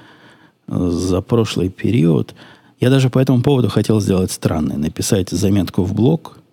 [0.68, 2.36] э, за прошлый период,
[2.80, 4.78] я даже по этому поводу хотел сделать странное.
[4.78, 6.38] Написать заметку в блог–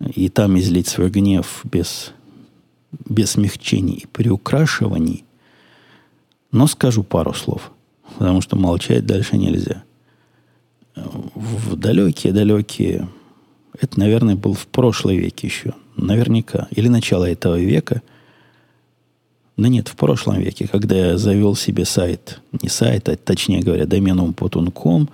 [0.00, 2.12] и там излить свой гнев без,
[3.08, 5.24] без смягчений и приукрашиваний.
[6.50, 7.70] Но скажу пару слов,
[8.18, 9.84] потому что молчать дальше нельзя.
[10.94, 13.08] В далекие-далекие,
[13.78, 18.02] это, наверное, был в прошлый век еще, наверняка, или начало этого века,
[19.58, 23.86] да нет, в прошлом веке, когда я завел себе сайт, не сайт, а точнее говоря,
[23.86, 25.08] домен umputun.com,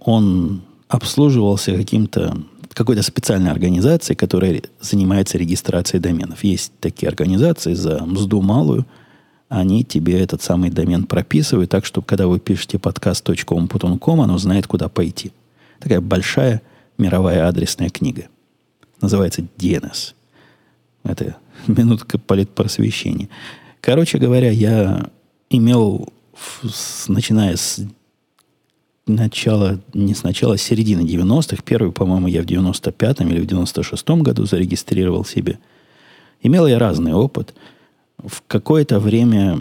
[0.00, 2.36] он обслуживался каким-то
[2.72, 6.44] какой-то специальной организации, которая занимается регистрацией доменов.
[6.44, 8.86] Есть такие организации за мзду малую,
[9.48, 14.88] они тебе этот самый домен прописывают так, чтобы когда вы пишете подкаст.com.com, оно знает, куда
[14.88, 15.32] пойти.
[15.80, 16.62] Такая большая
[16.98, 18.28] мировая адресная книга.
[19.00, 20.14] Называется DNS.
[21.04, 23.28] Это минутка политпросвещения.
[23.80, 25.08] Короче говоря, я
[25.48, 26.12] имел,
[27.06, 27.80] начиная с
[29.06, 31.62] начала, не с начала, с середины 90-х.
[31.64, 35.58] Первый, по-моему, я в 95-м или в 96-м году зарегистрировал себе.
[36.42, 37.54] Имел я разный опыт.
[38.18, 39.60] В какое-то время,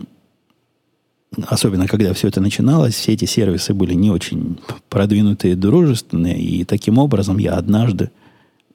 [1.46, 6.98] особенно когда все это начиналось, все эти сервисы были не очень продвинутые, дружественные, и таким
[6.98, 8.10] образом я однажды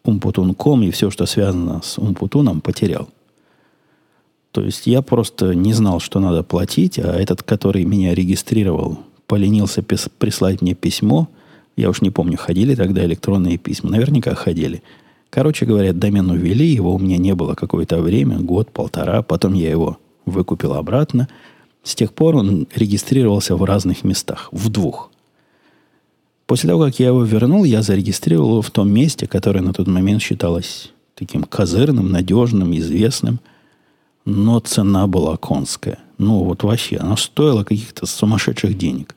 [0.04, 3.08] Умпутун.ком и все, что связано с Умпутуном, потерял.
[4.52, 9.82] То есть я просто не знал, что надо платить, а этот, который меня регистрировал, поленился
[9.82, 11.28] прислать мне письмо.
[11.74, 13.90] Я уж не помню, ходили тогда электронные письма.
[13.90, 14.82] Наверняка ходили.
[15.32, 19.22] Короче говоря, домен увели, его у меня не было какое-то время, год, полтора.
[19.22, 21.26] Потом я его выкупил обратно.
[21.82, 25.10] С тех пор он регистрировался в разных местах, в двух.
[26.46, 29.86] После того, как я его вернул, я зарегистрировал его в том месте, которое на тот
[29.86, 33.40] момент считалось таким козырным, надежным, известным.
[34.26, 35.98] Но цена была конская.
[36.18, 39.16] Ну, вот вообще, она стоила каких-то сумасшедших денег.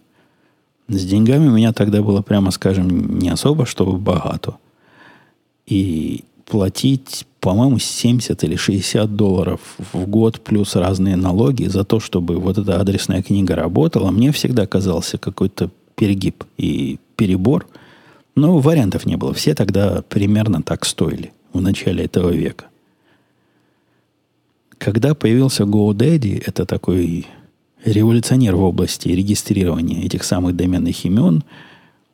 [0.87, 4.55] С деньгами у меня тогда было, прямо скажем, не особо, чтобы богато.
[5.67, 9.59] И платить, по-моему, 70 или 60 долларов
[9.93, 14.67] в год плюс разные налоги за то, чтобы вот эта адресная книга работала, мне всегда
[14.67, 17.67] казался какой-то перегиб и перебор.
[18.35, 19.33] Но вариантов не было.
[19.33, 22.65] Все тогда примерно так стоили в начале этого века.
[24.77, 27.25] Когда появился GoDaddy, это такой
[27.85, 31.43] революционер в области регистрирования этих самых доменных имен.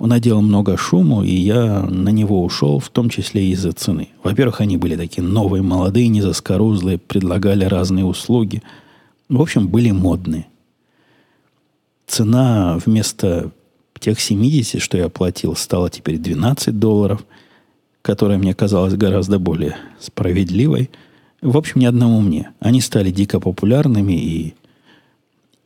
[0.01, 4.09] Он наделал много шуму, и я на него ушел, в том числе из-за цены.
[4.23, 8.63] Во-первых, они были такие новые, молодые, незаскорузлые, предлагали разные услуги.
[9.29, 10.47] В общем, были модные.
[12.07, 13.51] Цена вместо
[13.99, 17.23] тех 70, что я платил, стала теперь 12 долларов,
[18.01, 20.89] которая мне казалась гораздо более справедливой.
[21.43, 22.49] В общем, ни одному мне.
[22.59, 24.55] Они стали дико популярными, и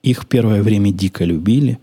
[0.04, 1.80] их первое время дико любили.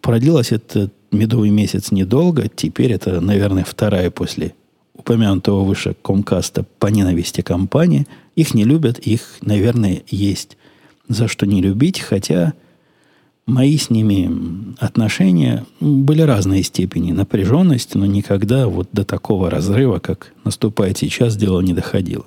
[0.00, 2.48] Продлилось это медовый месяц недолго.
[2.48, 4.54] Теперь это, наверное, вторая после
[4.94, 8.06] упомянутого выше Комкаста по ненависти компания.
[8.36, 10.56] Их не любят, их, наверное, есть
[11.08, 12.54] за что не любить, хотя
[13.46, 14.30] мои с ними
[14.78, 21.60] отношения были разной степени напряженности, но никогда вот до такого разрыва, как наступает сейчас, дело
[21.60, 22.26] не доходило.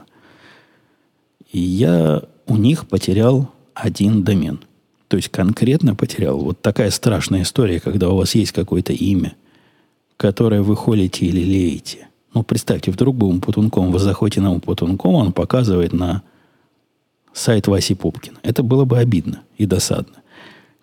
[1.52, 4.60] И я у них потерял один домен.
[5.08, 6.38] То есть конкретно потерял.
[6.40, 9.36] Вот такая страшная история, когда у вас есть какое-то имя,
[10.18, 12.08] которое вы холите или леете.
[12.34, 16.24] Ну, представьте, вдруг бы Умпутунком, вы заходите на Умпутунком, он показывает на
[17.34, 18.38] сайт Васи Пупкина.
[18.44, 20.16] Это было бы обидно и досадно.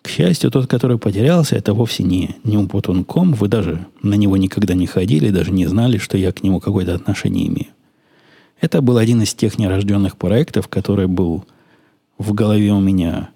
[0.01, 3.33] К счастью, тот, который потерялся, это вовсе не, не Умпутунком.
[3.33, 6.93] Вы даже на него никогда не ходили, даже не знали, что я к нему какое-то
[6.93, 7.67] отношение имею.
[8.61, 11.45] Это был один из тех нерожденных проектов, который был
[12.17, 13.29] в голове у меня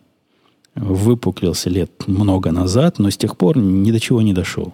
[0.75, 4.73] выпуклился лет много назад, но с тех пор ни до чего не дошел.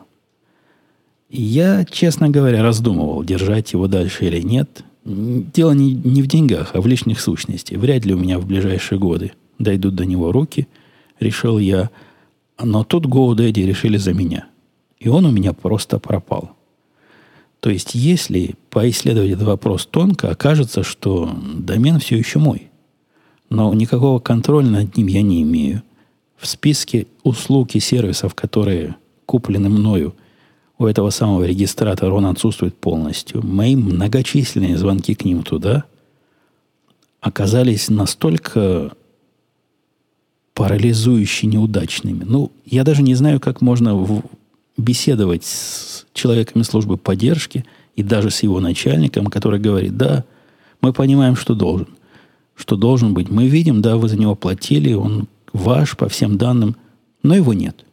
[1.30, 4.84] Я, честно говоря, раздумывал, держать его дальше или нет.
[5.04, 7.80] Дело не, не в деньгах, а в лишних сущностях.
[7.80, 10.68] Вряд ли у меня в ближайшие годы дойдут до него руки,
[11.20, 11.90] решил я.
[12.62, 14.48] Но тут GoDaddy решили за меня.
[15.00, 16.52] И он у меня просто пропал.
[17.60, 22.70] То есть, если поисследовать этот вопрос тонко, окажется, что домен все еще мой.
[23.50, 25.84] Но никакого контроля над ним я не имею.
[26.38, 30.14] В списке услуг и сервисов, которые куплены мною–
[30.78, 33.46] у этого самого регистратора он отсутствует полностью.
[33.46, 35.86] Мои многочисленные звонки к ним туда
[37.22, 38.92] оказались настолько
[40.54, 42.24] парализующе неудачными.
[42.24, 44.22] Ну, я даже не знаю, как можно
[44.78, 50.26] беседовать с человеками службы поддержки и даже с его начальником, который говорит, да,
[50.82, 51.88] мы понимаем, что должен.
[52.56, 53.30] Что должен быть.
[53.30, 56.76] Мы видим, да, вы за него платили, он ваш по всем данным,
[57.22, 57.86] но его нет.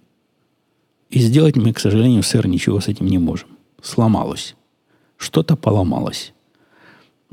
[1.11, 3.48] И сделать мы, к сожалению, сэр, ничего с этим не можем.
[3.83, 4.55] Сломалось.
[5.16, 6.33] Что-то поломалось.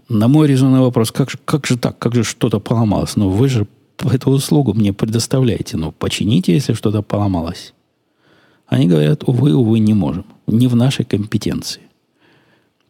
[0.10, 3.16] На мой резонный вопрос, как как же так, как же что-то поломалось?
[3.16, 3.68] Ну, вы же
[4.00, 5.78] эту услугу мне предоставляете.
[5.78, 7.74] Ну, почините, если что-то поломалось.
[8.68, 10.26] Они говорят, увы, увы, не можем.
[10.48, 11.82] Не в нашей компетенции.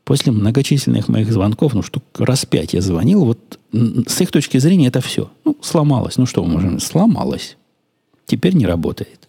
[0.10, 4.88] После многочисленных моих звонков, ну, штук раз пять я звонил, вот с их точки зрения
[4.88, 5.30] это все.
[5.45, 6.17] Ну, сломалось.
[6.17, 6.80] Ну, что мы можем?
[6.80, 7.58] Сломалось.
[8.26, 9.28] Теперь не работает.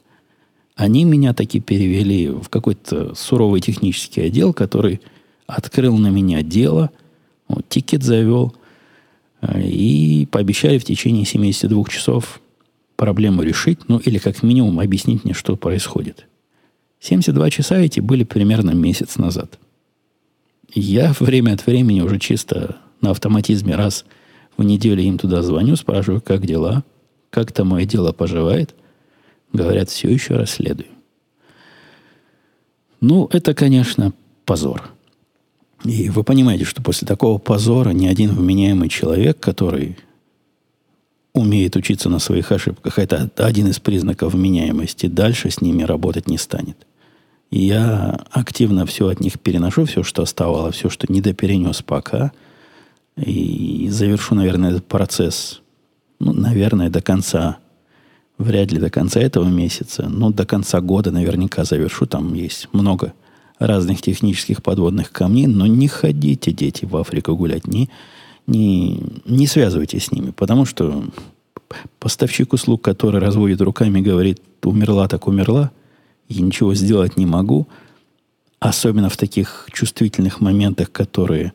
[0.76, 5.02] Они меня таки перевели в какой-то суровый технический отдел, который
[5.46, 6.88] открыл на меня дело,
[7.46, 8.54] вот, тикет завел,
[9.42, 12.40] э, и пообещали в течение 72 часов
[12.96, 16.26] проблему решить, ну или как минимум объяснить мне, что происходит.
[17.00, 19.58] 72 часа эти были примерно месяц назад.
[20.72, 24.04] Я время от времени уже чисто на автоматизме раз
[24.56, 26.84] в неделю им туда звоню, спрашиваю, как дела,
[27.30, 28.74] как то мое дело поживает.
[29.52, 30.88] Говорят, все еще расследую.
[33.00, 34.12] Ну, это, конечно,
[34.44, 34.90] позор.
[35.84, 39.96] И вы понимаете, что после такого позора ни один вменяемый человек, который
[41.32, 46.36] умеет учиться на своих ошибках, это один из признаков вменяемости, дальше с ними работать не
[46.36, 46.86] станет.
[47.50, 52.32] Я активно все от них переношу, все, что оставалось, все, что не доперенес пока,
[53.16, 55.60] и завершу, наверное, этот процесс,
[56.20, 57.58] ну, наверное, до конца
[58.40, 62.06] Вряд ли до конца этого месяца, но до конца года наверняка завершу.
[62.06, 63.12] Там есть много
[63.58, 67.90] разных технических подводных камней, но не ходите, дети, в Африку гулять, не,
[68.46, 71.04] не, не связывайтесь с ними, потому что
[71.98, 75.70] поставщик услуг, который разводит руками, говорит, умерла так умерла,
[76.30, 77.66] и ничего сделать не могу,
[78.60, 81.52] особенно в таких чувствительных моментах, которые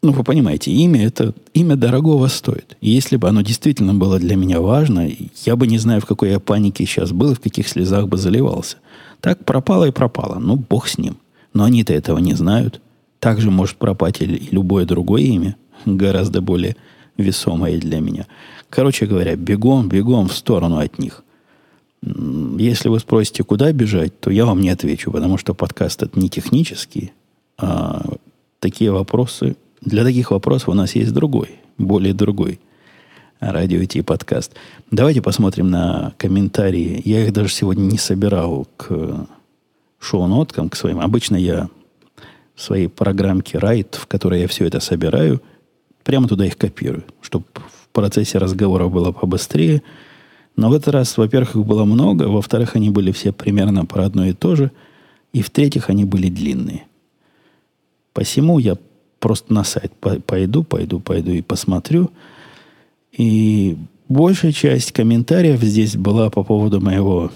[0.00, 2.76] ну, вы понимаете, имя это имя дорогого стоит.
[2.80, 5.10] И если бы оно действительно было для меня важно,
[5.44, 8.76] я бы не знаю, в какой я панике сейчас был, в каких слезах бы заливался.
[9.20, 10.38] Так пропало и пропало.
[10.38, 11.16] Ну, бог с ним.
[11.52, 12.80] Но они-то этого не знают.
[13.18, 16.76] Также может пропасть и любое другое имя, гораздо более
[17.16, 18.26] весомое для меня.
[18.70, 21.24] Короче говоря, бегом, бегом в сторону от них.
[22.02, 26.28] Если вы спросите, куда бежать, то я вам не отвечу, потому что подкаст это не
[26.28, 27.12] технический,
[27.56, 28.02] а
[28.60, 32.60] такие вопросы для таких вопросов у нас есть другой, более другой
[33.40, 34.54] радио Ти подкаст.
[34.90, 37.00] Давайте посмотрим на комментарии.
[37.04, 39.26] Я их даже сегодня не собирал к
[40.00, 41.00] шоу-ноткам, к своим.
[41.00, 41.68] Обычно я
[42.54, 45.40] в своей программке Write, в которой я все это собираю,
[46.02, 49.82] прямо туда их копирую, чтобы в процессе разговора было побыстрее.
[50.58, 54.26] Но в этот раз, во-первых, их было много, во-вторых, они были все примерно про одно
[54.26, 54.72] и то же,
[55.32, 56.82] и в-третьих, они были длинные.
[58.12, 58.76] Посему я
[59.20, 59.92] просто на сайт
[60.26, 62.10] пойду, пойду, пойду и посмотрю.
[63.12, 63.76] И
[64.08, 67.30] большая часть комментариев здесь была по поводу моего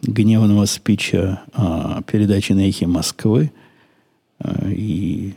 [0.00, 3.52] гневного спича а, передачи на эхе Москвы
[4.38, 5.34] а, и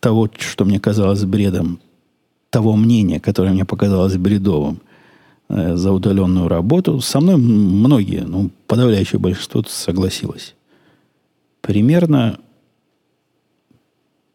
[0.00, 1.78] того, что мне казалось бредом,
[2.48, 4.80] того мнения, которое мне показалось бредовым
[5.48, 10.54] а, за удаленную работу, со мной многие, ну, подавляющее большинство согласилось.
[11.60, 12.38] Примерно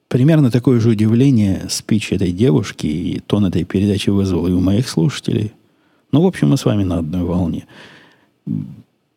[0.10, 4.90] Примерно такое же удивление спич этой девушки и тон этой передачи вызвал и у моих
[4.90, 5.54] слушателей.
[6.12, 7.68] Ну, в общем, мы с вами на одной волне.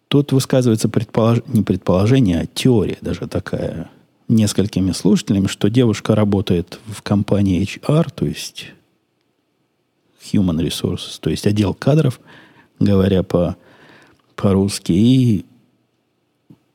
[0.08, 1.38] Тут высказывается предполож...
[1.46, 3.88] не предположение, а теория даже такая
[4.28, 8.66] несколькими слушателями, что девушка работает в компании HR, то есть
[10.32, 12.20] Human Resources, то есть отдел кадров,
[12.78, 13.56] говоря по,
[14.36, 14.92] по-русски.
[14.92, 15.44] И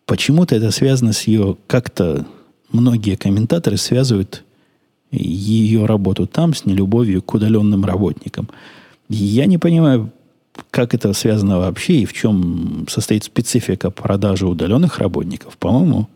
[0.05, 1.57] почему-то это связано с ее...
[1.67, 2.25] Как-то
[2.71, 4.43] многие комментаторы связывают
[5.11, 8.49] ее работу там с нелюбовью к удаленным работникам.
[9.09, 10.11] Я не понимаю,
[10.71, 15.57] как это связано вообще и в чем состоит специфика продажи удаленных работников.
[15.57, 16.09] По-моему,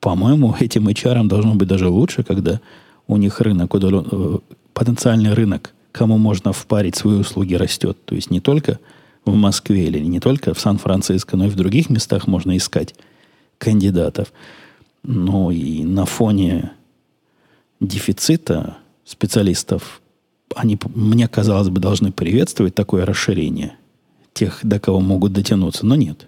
[0.00, 2.60] по-моему, этим HR должно быть даже лучше, когда
[3.06, 4.38] у них рынок, удален, э,
[4.74, 7.98] потенциальный рынок, кому можно впарить свои услуги, растет.
[8.04, 8.80] То есть не только
[9.24, 12.94] в Москве или не только в Сан-Франциско, но и в других местах можно искать
[13.58, 14.32] кандидатов.
[15.02, 16.72] Ну и на фоне
[17.80, 20.00] дефицита специалистов,
[20.54, 23.76] они, мне казалось бы, должны приветствовать такое расширение
[24.32, 26.26] тех, до кого могут дотянуться, но нет.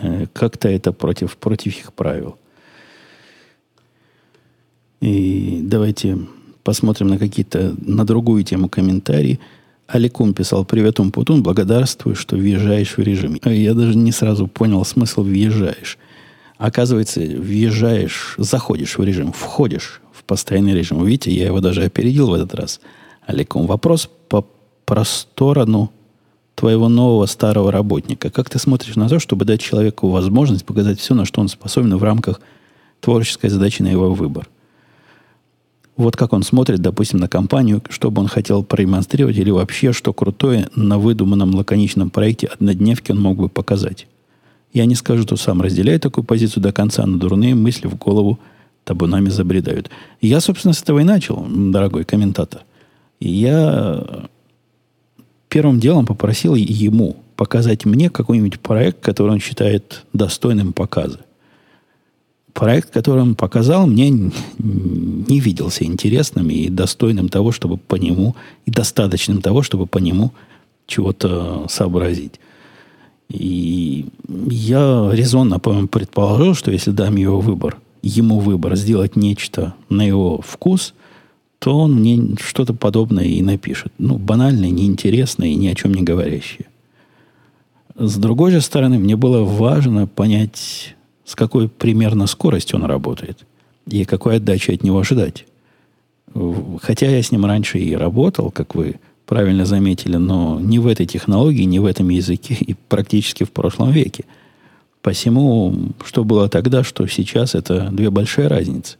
[0.00, 2.38] Э, как-то это против, против их правил.
[5.00, 6.18] И давайте
[6.68, 9.40] посмотрим на какие-то, на другую тему комментарии.
[9.86, 13.38] Аликум писал, привет, Умпутун, благодарствую, что въезжаешь в режим.
[13.42, 15.96] Я даже не сразу понял смысл въезжаешь.
[16.58, 21.02] Оказывается, въезжаешь, заходишь в режим, входишь в постоянный режим.
[21.02, 22.80] Видите, я его даже опередил в этот раз.
[23.26, 24.46] Аликум, вопрос по,
[24.84, 25.90] про сторону
[26.54, 28.28] твоего нового старого работника.
[28.28, 31.96] Как ты смотришь на то, чтобы дать человеку возможность показать все, на что он способен
[31.96, 32.42] в рамках
[33.00, 34.50] творческой задачи на его выбор?
[35.98, 40.12] Вот как он смотрит, допустим, на компанию, что бы он хотел продемонстрировать, или вообще, что
[40.12, 44.06] крутое на выдуманном лаконичном проекте однодневки он мог бы показать.
[44.72, 48.38] Я не скажу, что сам разделяю такую позицию до конца, но дурные мысли в голову
[48.84, 49.90] табунами забредают.
[50.20, 52.62] Я, собственно, с этого и начал, дорогой комментатор.
[53.18, 54.28] я
[55.48, 61.18] первым делом попросил ему показать мне какой-нибудь проект, который он считает достойным показа.
[62.54, 68.34] Проект, который он показал, мне не виделся интересным и достойным того, чтобы по нему,
[68.66, 70.32] и достаточным того, чтобы по нему
[70.86, 72.40] чего-то сообразить.
[73.28, 74.06] И
[74.48, 80.40] я резонно, по-моему, предположил, что если дам его выбор, ему выбор сделать нечто на его
[80.40, 80.94] вкус,
[81.58, 83.92] то он мне что-то подобное и напишет.
[83.98, 86.66] Ну, банальное, неинтересное и ни о чем не говорящее.
[87.96, 90.94] С другой же стороны, мне было важно понять,
[91.28, 93.44] с какой примерно скоростью он работает
[93.86, 95.44] и какой отдачи от него ожидать.
[96.80, 101.04] Хотя я с ним раньше и работал, как вы правильно заметили, но не в этой
[101.04, 104.24] технологии, не в этом языке и практически в прошлом веке.
[105.02, 108.96] Посему, что было тогда, что сейчас, это две большие разницы.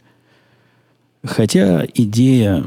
[1.24, 2.66] Хотя идея,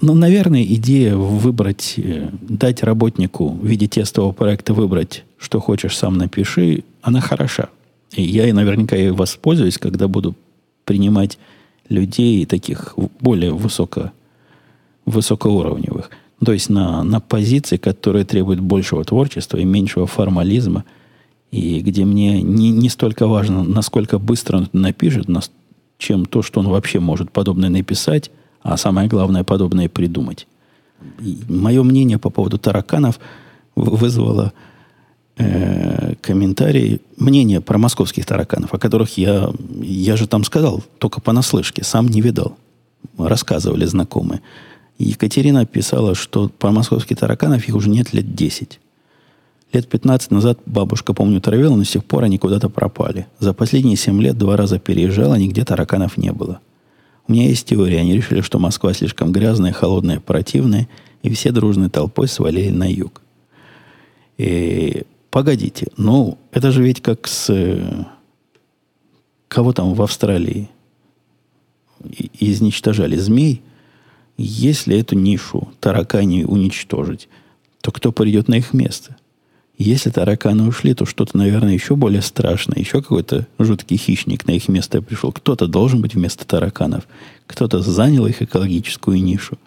[0.00, 6.16] ну, наверное, идея выбрать, э, дать работнику в виде тестового проекта выбрать, что хочешь, сам
[6.16, 7.68] напиши, она хороша.
[8.12, 10.34] И я и наверняка и воспользуюсь, когда буду
[10.84, 11.38] принимать
[11.88, 14.12] людей таких более высоко,
[15.06, 16.10] высокоуровневых.
[16.44, 20.84] То есть на, на позиции, которые требуют большего творчества и меньшего формализма,
[21.50, 25.26] и где мне не, не столько важно, насколько быстро он напишет,
[25.98, 28.30] чем то, что он вообще может подобное написать,
[28.62, 30.46] а самое главное, подобное придумать.
[31.20, 33.20] И мое мнение по поводу тараканов
[33.74, 34.52] вызвало
[35.40, 39.50] э, комментарий, мнение про московских тараканов, о которых я,
[39.82, 42.56] я же там сказал, только понаслышке, сам не видал.
[43.16, 44.40] Рассказывали знакомые.
[44.98, 48.80] Екатерина писала, что по московских тараканов их уже нет лет 10.
[49.72, 53.26] Лет 15 назад бабушка, помню, травила, но с тех пор они куда-то пропали.
[53.38, 56.60] За последние 7 лет два раза переезжала, нигде тараканов не было.
[57.28, 58.00] У меня есть теория.
[58.00, 60.88] Они решили, что Москва слишком грязная, холодная, противная,
[61.22, 63.22] и все дружной толпой свалили на юг.
[64.36, 67.50] И погодите, ну, это же ведь как с...
[67.50, 68.04] Э,
[69.48, 70.68] кого там в Австралии
[72.38, 73.16] изничтожали?
[73.16, 73.62] Змей–
[74.42, 77.28] если эту нишу таракани уничтожить,
[77.82, 79.16] то кто придет на их место?
[79.76, 82.78] Если тараканы ушли, то что-то, наверное, еще более страшное.
[82.78, 85.30] Еще какой-то жуткий хищник на их место пришел.
[85.30, 87.06] Кто-то должен быть вместо тараканов.
[87.46, 89.58] Кто-то занял их экологическую нишу.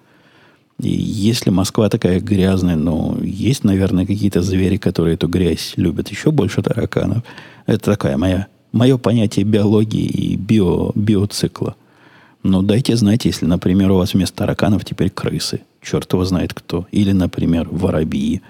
[0.80, 6.32] И если Москва такая грязная, но есть, наверное, какие-то звери, которые эту грязь любят еще
[6.32, 7.24] больше тараканов.
[7.66, 11.76] Это такая моя, мое понятие биологии и био, биоцикла.
[12.42, 15.62] Но дайте знать, если, например, у вас вместо тараканов теперь крысы.
[15.82, 16.88] Черт его знает кто.
[16.92, 18.42] Или, например, воробьи.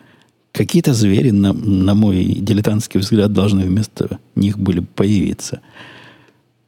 [0.51, 5.61] Какие-то звери, на, на мой дилетантский взгляд, должны вместо них были появиться.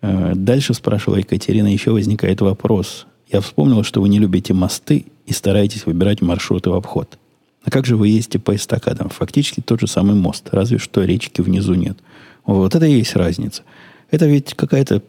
[0.01, 3.07] Э, дальше спрашивала Екатерина, еще возникает вопрос.
[3.31, 7.17] Я вспомнил, что вы не любите мосты и стараетесь выбирать маршруты в обход.
[7.63, 9.09] А как же вы ездите по эстакадам?
[9.09, 11.97] Фактически тот же самый мост, разве что речки внизу нет.
[12.45, 13.63] Вот это и есть разница.
[14.11, 15.01] Это ведь какая-то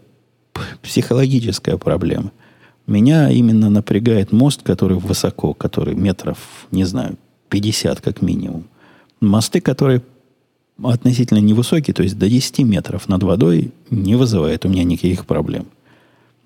[0.83, 2.33] психологическая проблема.
[2.87, 6.39] Меня именно напрягает мост, который высоко, который метров,
[6.71, 7.19] не знаю,
[7.51, 8.65] 50 как минимум.
[9.21, 10.03] Мосты, которые
[10.83, 15.67] относительно невысокие, то есть до 10 метров над водой, не вызывает у меня никаких проблем.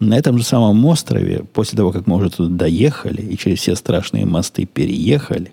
[0.01, 3.77] На этом же самом острове, после того, как мы уже туда доехали и через все
[3.77, 5.53] страшные мосты переехали,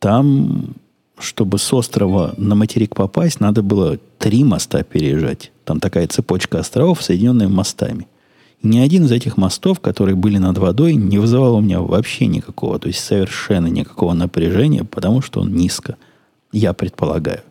[0.00, 0.74] там,
[1.16, 5.52] чтобы с острова на материк попасть, надо было три моста переезжать.
[5.64, 8.08] Там такая цепочка островов, соединенная мостами.
[8.64, 12.80] Ни один из этих мостов, которые были над водой, не вызывал у меня вообще никакого,
[12.80, 15.96] то есть совершенно никакого напряжения, потому что он низко,
[16.52, 17.42] я предполагаю.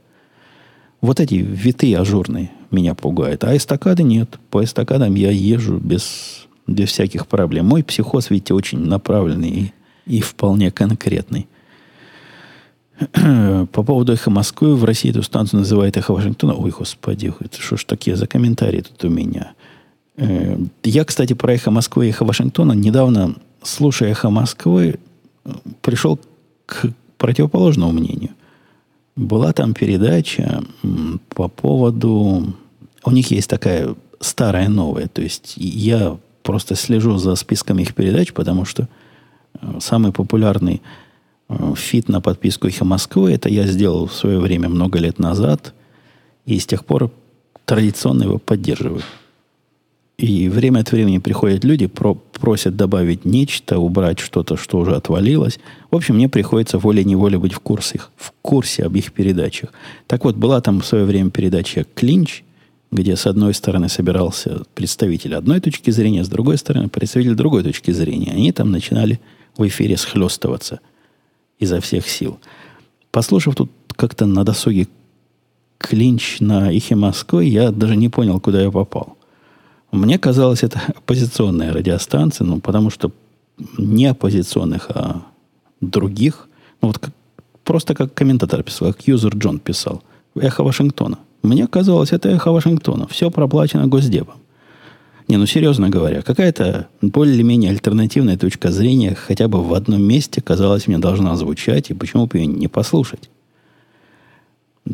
[1.01, 4.39] Вот эти витые ажурные меня пугают, а эстакады нет.
[4.51, 7.67] По эстакадам я езжу без, без всяких проблем.
[7.67, 9.73] Мой психоз, видите, очень направленный и,
[10.05, 11.47] и вполне конкретный.
[13.71, 16.53] По поводу эхо Москвы, в России эту станцию называют эхо Вашингтона.
[16.53, 19.53] Ой, господи, что ж такие за комментарии тут у меня?
[20.17, 24.99] Э, я, кстати, про эхо Москвы и эхо Вашингтона недавно, слушая эхо Москвы,
[25.81, 26.19] пришел
[26.67, 28.31] к противоположному мнению.
[29.21, 30.63] Была там передача
[31.29, 32.53] по поводу...
[33.03, 35.07] У них есть такая старая новая.
[35.07, 38.87] То есть я просто слежу за списком их передач, потому что
[39.59, 40.81] э, самый популярный
[41.51, 43.33] Э, фит на подписку «Эхо Москвы».
[43.33, 45.73] Это я сделал в свое время много лет назад.
[46.45, 47.11] И с тех пор
[47.65, 49.01] традиционно его поддерживаю.
[50.17, 55.59] И время от времени приходят люди, про, просят добавить нечто, убрать что-то, что уже отвалилось.
[55.89, 59.71] В общем, мне приходится волей-неволей быть в курсе, в курсе об их передачах.
[60.07, 62.43] Так вот, была там в свое время передача «Клинч»,
[62.91, 67.91] где с одной стороны собирался представитель одной точки зрения, с другой стороны представитель другой точки
[67.91, 68.31] зрения.
[68.31, 69.19] Они там начинали
[69.57, 70.79] в эфире схлестываться–
[71.61, 72.39] изо всех сил.
[73.11, 74.87] Послушав тут как-то на досуге
[75.77, 79.17] клинч на Ихе Москвы, я даже не понял, куда я попал.
[79.91, 83.11] Мне казалось, это оппозиционная радиостанция, ну, потому что
[83.77, 85.23] не оппозиционных, а
[85.81, 86.47] других.
[86.81, 87.11] Ну, вот как,
[87.63, 90.01] просто как комментатор писал, как юзер Джон писал.
[90.35, 91.19] Эхо Вашингтона.
[91.43, 93.07] Мне казалось, это эхо Вашингтона.
[93.07, 94.35] Все проплачено Госдепом.
[95.27, 100.87] Не, ну серьезно говоря, какая-то более-менее альтернативная точка зрения хотя бы в одном месте, казалось
[100.87, 103.29] мне, должна звучать, и почему бы ее не послушать?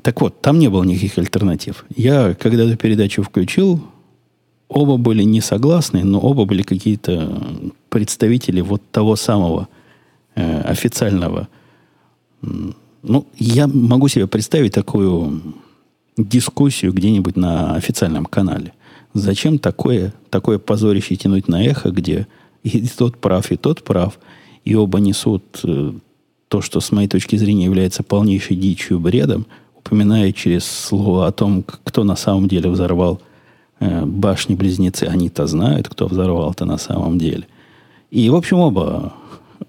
[0.03, 1.85] Так вот, там не было никаких альтернатив.
[1.95, 3.81] Я, когда эту передачу включил,
[4.69, 7.41] оба были не согласны, но оба были какие-то
[7.89, 9.67] представители вот того самого
[10.35, 11.47] э, официального.
[12.41, 15.41] Ну, я могу себе представить такую
[16.17, 18.73] дискуссию где-нибудь на официальном канале.
[19.13, 22.27] Зачем такое, такое позорище тянуть на эхо, где
[22.63, 24.19] и тот прав, и тот прав,
[24.65, 25.93] и оба несут э,
[26.49, 29.45] то, что с моей точки зрения является полнейшей дичью бредом,
[29.75, 33.21] упоминая через слово о том, кто на самом деле взорвал
[33.79, 35.03] башни-близнецы.
[35.03, 37.47] Они-то знают, кто взорвал-то на самом деле.
[38.11, 39.13] И, в общем, оба,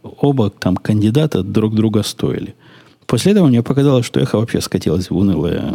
[0.02, 2.54] оба там кандидата друг друга стоили.
[3.06, 5.74] После этого мне показалось, что эхо вообще скатилось в унылое,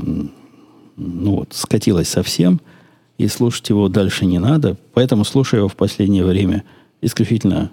[0.95, 2.61] ну вот, скатилось совсем–
[3.17, 4.77] и слушать его дальше не надо.
[4.93, 6.63] Поэтому слушаю его в последнее время
[7.01, 7.71] исключительно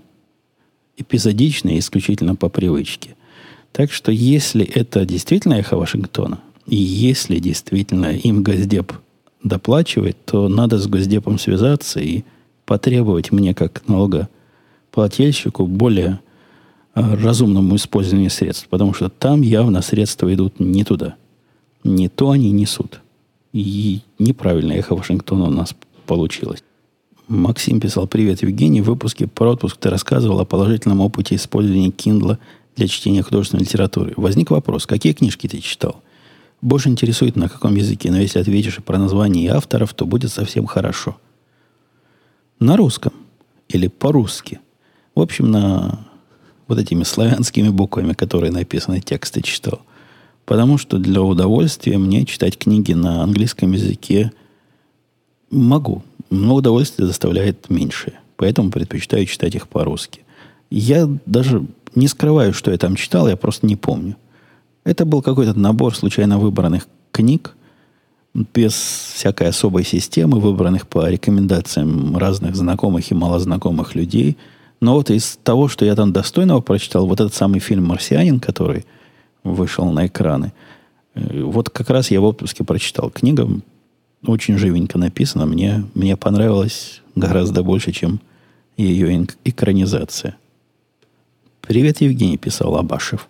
[0.96, 3.16] эпизодично и исключительно по привычке.
[3.72, 8.92] Так что если это действительно эхо Вашингтона, и если действительно им Госдеп
[9.43, 12.24] доплачивает, то надо с Госдепом связаться и
[12.66, 16.20] потребовать мне, как налогоплательщику, более
[16.95, 18.68] а, разумному использованию средств.
[18.68, 21.16] Потому что там явно средства идут не туда.
[21.84, 23.01] Не то они несут.
[23.53, 25.74] И неправильно эхо Вашингтона у нас
[26.07, 26.62] получилось.
[27.26, 28.80] Максим писал, привет, Евгений.
[28.80, 32.38] В выпуске про отпуск ты рассказывал о положительном опыте использования Kindle
[32.76, 34.12] для чтения художественной литературы.
[34.16, 36.03] Возник вопрос, какие книжки ты читал?
[36.62, 40.66] Больше интересует, на каком языке, но если ответишь про название и авторов, то будет совсем
[40.66, 41.16] хорошо.
[42.58, 43.12] На русском
[43.68, 44.61] или по-русски.
[45.14, 46.06] В общем, на
[46.68, 49.80] вот этими славянскими буквами, которые написаны тексты читал.
[50.44, 54.32] Потому что для удовольствия мне читать книги на английском языке
[55.50, 58.14] могу, но удовольствие заставляет меньше.
[58.36, 60.20] Поэтому предпочитаю читать их по-русски.
[60.70, 64.16] Я даже не скрываю, что я там читал, я просто не помню.
[64.85, 67.55] Это был какой-то набор случайно выбранных книг,
[68.35, 68.72] без
[69.14, 74.37] всякой особой системы, выбранных по рекомендациям разных знакомых и малознакомых людей.
[74.81, 78.87] Но вот из того, что я там достойного прочитал, вот этот самый фильм «Марсианин», который–
[79.45, 80.53] вышел на экраны.
[81.14, 83.11] Э, вот как раз я в отпуске прочитал.
[83.11, 83.49] Книга
[84.24, 85.47] очень живенько написана.
[85.47, 88.20] Мне, мне понравилось гораздо больше, чем
[88.76, 90.37] ее экранизация.
[91.61, 93.28] «Привет, Евгений»,– писал Абашев.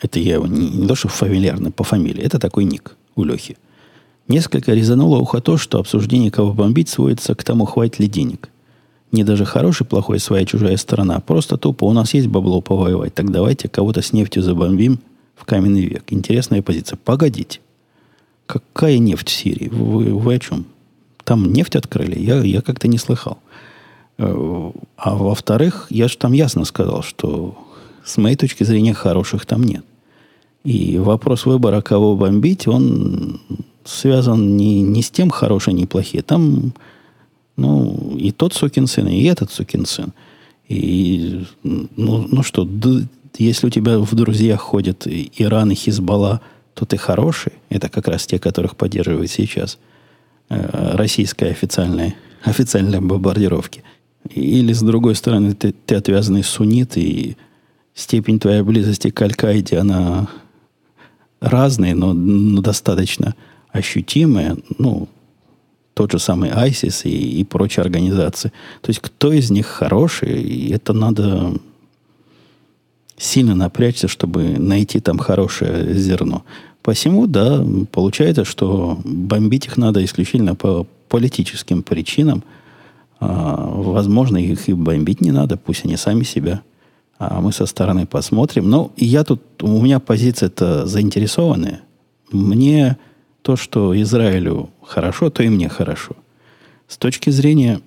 [0.00, 2.22] Это я его не, не то, что фамильярно по фамилии.
[2.22, 3.56] Это такой ник у Лехи.
[4.28, 8.50] Несколько резануло ухо то, что обсуждение, кого бомбить, сводится к тому, хватит ли денег.
[9.10, 11.18] Не даже хороший, плохой, своя, чужая сторона.
[11.20, 11.84] Просто тупо.
[11.84, 13.14] У нас есть бабло повоевать.
[13.14, 15.00] Так давайте кого-то с нефтью забомбим
[15.34, 16.04] в каменный век.
[16.08, 16.98] Интересная позиция.
[17.02, 17.60] Погодите.
[18.46, 19.68] Какая нефть в Сирии?
[19.68, 20.66] Вы, вы о чем?
[21.24, 22.18] Там нефть открыли?
[22.18, 23.38] Я, я как-то не слыхал.
[24.18, 27.56] Э, а во-вторых, я же там ясно сказал, что
[28.04, 29.84] с моей точки зрения хороших там нет.
[30.64, 33.40] И вопрос выбора, кого бомбить, он
[33.84, 36.22] связан не, не с тем, хорошие, не плохие.
[36.22, 36.74] Там,
[37.56, 40.12] ну, и тот сукин сын, и этот сукин сын.
[40.68, 43.06] И, ну, ну что, д-
[43.38, 46.40] если у тебя в друзьях ходят Иран и Хизбалла,
[46.74, 47.52] то ты хороший.
[47.70, 49.78] Это как раз те, которых поддерживает сейчас
[50.50, 53.82] э, российская официальная, официальная бомбардировки.
[54.34, 57.36] Или, с другой стороны, ты, ты отвязанный суннит, и
[57.94, 60.28] степень твоей близости к Аль-Каиде, она
[61.40, 63.34] разная, но, но достаточно
[63.70, 65.08] ощутимые, ну,
[65.94, 68.52] тот же самый ISIS и, и прочие организации.
[68.82, 71.54] То есть, кто из них хороший, и это надо
[73.16, 76.44] сильно напрячься, чтобы найти там хорошее зерно.
[76.82, 82.44] Посему, да, получается, что бомбить их надо исключительно по политическим причинам.
[83.20, 86.62] А, возможно, их и бомбить не надо, пусть они сами себя.
[87.18, 88.70] А мы со стороны посмотрим.
[88.70, 91.80] Но я тут, у меня позиция-то заинтересованная.
[92.30, 92.96] Мне
[93.42, 96.14] то, что Израилю хорошо, то и мне хорошо.
[96.86, 97.80] С точки зрения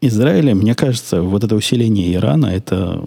[0.00, 3.04] Израиля, мне кажется, вот это усиление Ирана, это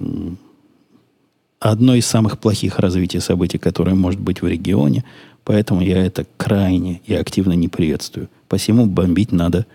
[1.60, 5.04] одно из самых плохих развитий событий, которое может быть в регионе.
[5.44, 8.30] Поэтому я это крайне и активно не приветствую.
[8.48, 9.66] Посему бомбить надо,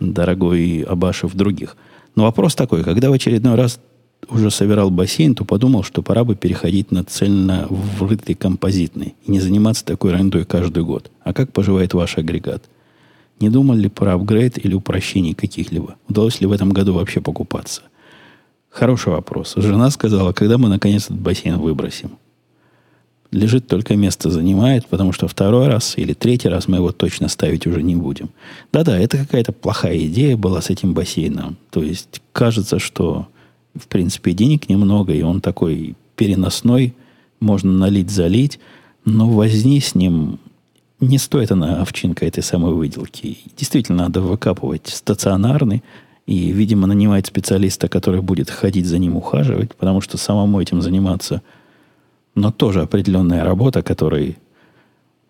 [0.00, 1.76] дорогой Абашев, других.
[2.16, 3.80] Но вопрос такой, когда в очередной раз
[4.28, 9.40] уже собирал бассейн, то подумал, что пора бы переходить на цельно врытый композитный и не
[9.40, 11.10] заниматься такой ерундой каждый год.
[11.22, 12.64] А как поживает ваш агрегат?
[13.40, 15.96] Не думали ли про апгрейд или упрощение каких-либо?
[16.08, 17.82] Удалось ли в этом году вообще покупаться?
[18.70, 19.54] Хороший вопрос.
[19.56, 22.12] Жена сказала, когда мы наконец этот бассейн выбросим.
[23.30, 27.66] Лежит только место занимает, потому что второй раз или третий раз мы его точно ставить
[27.66, 28.30] уже не будем.
[28.72, 31.56] Да-да, это какая-то плохая идея была с этим бассейном.
[31.70, 33.26] То есть кажется, что
[33.74, 36.94] в принципе, денег немного, и он такой переносной,
[37.40, 38.58] можно налить, залить,
[39.04, 40.38] но возни с ним
[41.00, 43.38] не стоит она овчинка этой самой выделки.
[43.56, 45.82] Действительно, надо выкапывать стационарный
[46.26, 51.42] и, видимо, нанимать специалиста, который будет ходить за ним, ухаживать, потому что самому этим заниматься,
[52.34, 54.38] но тоже определенная работа, которой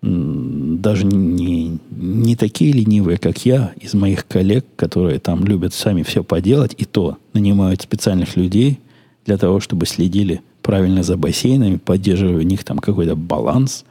[0.07, 6.23] даже не, не такие ленивые, как я, из моих коллег, которые там любят сами все
[6.23, 8.81] поделать, и то нанимают специальных людей
[9.25, 13.87] для того, чтобы следили правильно за бассейнами, поддерживая у них там какой-то баланс,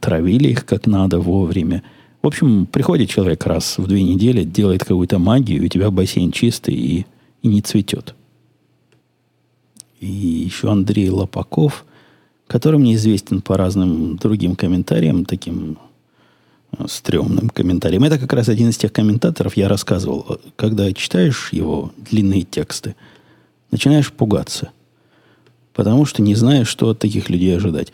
[0.00, 1.82] травили их как надо вовремя.
[2.22, 6.32] В общем, приходит человек раз в две недели, делает какую-то магию, и у тебя бассейн
[6.32, 7.06] чистый и,
[7.42, 8.14] и не цветет.
[10.00, 11.84] И еще Андрей Лопаков–
[12.48, 15.78] который мне известен по разным другим комментариям, таким
[16.72, 18.04] э, стрёмным комментариям.
[18.04, 22.96] Это как раз один из тех комментаторов, я рассказывал, когда читаешь его длинные тексты,
[23.70, 24.70] начинаешь пугаться,
[25.74, 27.92] потому что не знаешь, что от таких людей ожидать.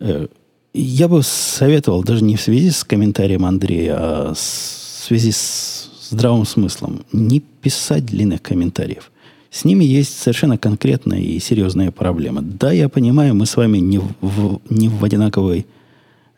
[0.00, 0.26] Э,
[0.74, 6.44] я бы советовал, даже не в связи с комментарием Андрея, а в связи с здравым
[6.44, 9.11] смыслом, не писать длинных комментариев.
[9.52, 12.40] С ними есть совершенно конкретная и серьезная проблема.
[12.40, 15.66] Да, я понимаю, мы с вами не в, не в одинаковой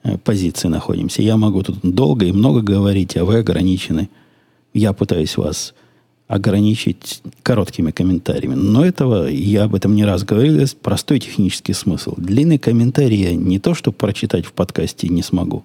[0.02, 1.22] э, позиции находимся.
[1.22, 4.08] Я могу тут долго и много говорить, а вы ограничены.
[4.72, 5.74] Я пытаюсь вас
[6.26, 8.56] ограничить короткими комментариями.
[8.56, 12.14] Но этого, я об этом не раз говорил, есть простой технический смысл.
[12.16, 15.64] Длинный комментарий я не то, что прочитать в подкасте не смогу.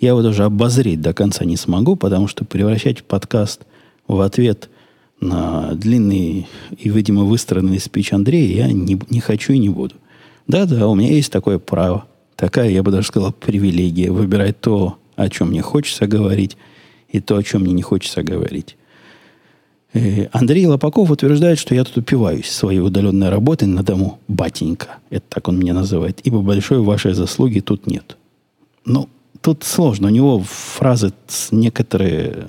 [0.00, 3.60] Я его даже обозреть до конца не смогу, потому что превращать подкаст
[4.08, 4.68] в ответ–
[5.20, 9.94] на длинный и, видимо, выстроенный спич Андрея я не, не хочу и не буду.
[10.46, 12.06] Да-да, у меня есть такое право.
[12.36, 16.56] Такая, я бы даже сказал, привилегия выбирать то, о чем мне хочется говорить,
[17.08, 18.76] и то, о чем мне не хочется говорить.
[19.92, 24.98] Э, Андрей Лопаков утверждает, что я тут упиваюсь своей удаленной работой на дому батенька.
[25.10, 26.20] Это так он меня называет.
[26.24, 28.16] Ибо большой вашей заслуги тут нет.
[28.84, 29.08] Ну,
[29.40, 30.08] тут сложно.
[30.08, 31.12] У него фразы
[31.50, 32.48] некоторые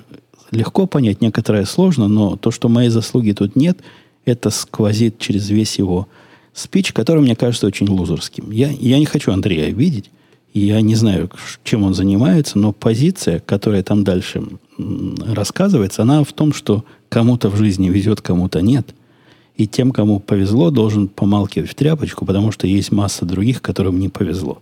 [0.52, 3.78] легко понять, некоторое сложно, но то, что моей заслуги тут нет,
[4.24, 6.06] это сквозит через весь его
[6.52, 8.50] спич, который мне кажется очень лузерским.
[8.50, 10.10] Я, я не хочу Андрея видеть,
[10.54, 11.30] я не знаю,
[11.64, 14.42] чем он занимается, но позиция, которая там дальше
[15.26, 18.94] рассказывается, она в том, что кому-то в жизни везет, кому-то нет.
[19.56, 24.08] И тем, кому повезло, должен помалкивать в тряпочку, потому что есть масса других, которым не
[24.08, 24.60] повезло.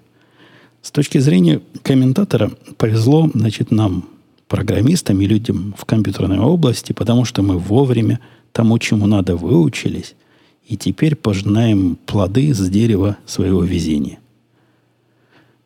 [0.82, 4.08] С точки зрения комментатора, повезло, значит, нам,
[4.50, 8.18] программистам и людям в компьютерной области, потому что мы вовремя
[8.52, 10.16] тому, чему надо, выучились,
[10.66, 14.18] и теперь пожинаем плоды с дерева своего везения.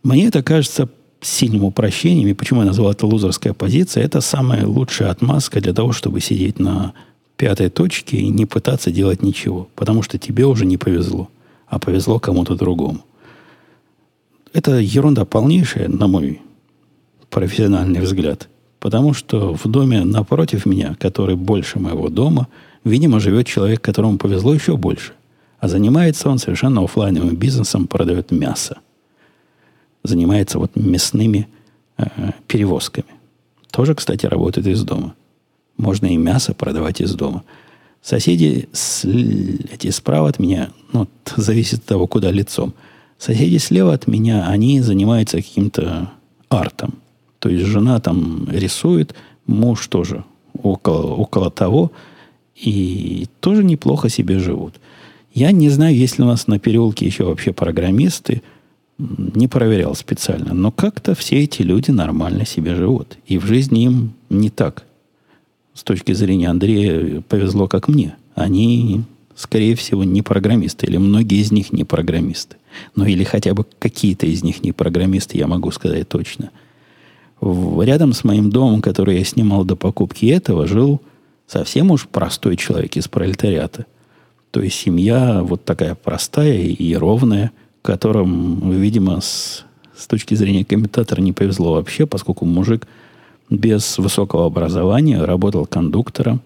[0.03, 0.91] Мне это кажется
[1.23, 5.93] сильным упрощением, и почему я назвал это лузерская позиция, это самая лучшая отмазка для того,
[5.93, 6.93] чтобы сидеть на
[7.39, 11.31] пятой точке и не пытаться делать ничего, потому что тебе уже не повезло,
[11.67, 13.01] а повезло кому-то другому.
[14.53, 16.43] Это ерунда полнейшая, на мой
[17.31, 18.51] профессиональный взгляд,
[18.85, 22.49] потому что в доме напротив меня, который больше моего дома,
[22.85, 25.15] видимо, живет человек, которому повезло еще больше.
[25.59, 28.77] А занимается он совершенно офлайновым бизнесом, продает мясо.
[30.03, 31.49] Занимается вот мясными
[31.97, 32.05] э,
[32.47, 33.09] перевозками.
[33.71, 35.15] Тоже, кстати, работает из дома.
[35.79, 37.43] Можно и мясо продавать из дома.
[38.03, 42.75] Соседи с, эти справа от меня, ну, зависит от того, куда лицом.
[43.17, 46.11] Соседи слева от меня, они занимаются каким-то
[46.51, 46.99] артом.
[47.45, 49.15] То есть жена там рисует,
[49.45, 50.25] муж тоже
[50.55, 51.93] около, около того,
[52.57, 54.77] и тоже неплохо себе живут.
[55.35, 58.41] Я не знаю, есть ли у нас на переулке еще вообще программисты,
[58.97, 63.19] не проверял специально, но как-то все эти люди нормально себе живут.
[63.27, 64.87] И в жизни им не так
[65.75, 68.17] с точки зрения Андрея повезло, как мне.
[68.35, 69.03] Они,
[69.37, 72.57] скорее всего, не программисты, или многие из них не программисты.
[72.97, 76.51] Ну, или хотя бы какие-то из них не программисты, я могу сказать точно.
[77.45, 81.03] В, рядом с моим домом, который я снимал до покупки этого, жил
[81.47, 83.87] совсем уж простой человек из пролетариата.
[84.51, 89.65] То есть семья вот такая простая и ровная, которым, видимо, с,
[89.95, 92.87] с точки зрения комментатора не повезло вообще, поскольку мужик–
[93.51, 96.41] без высокого образования, работал кондуктором.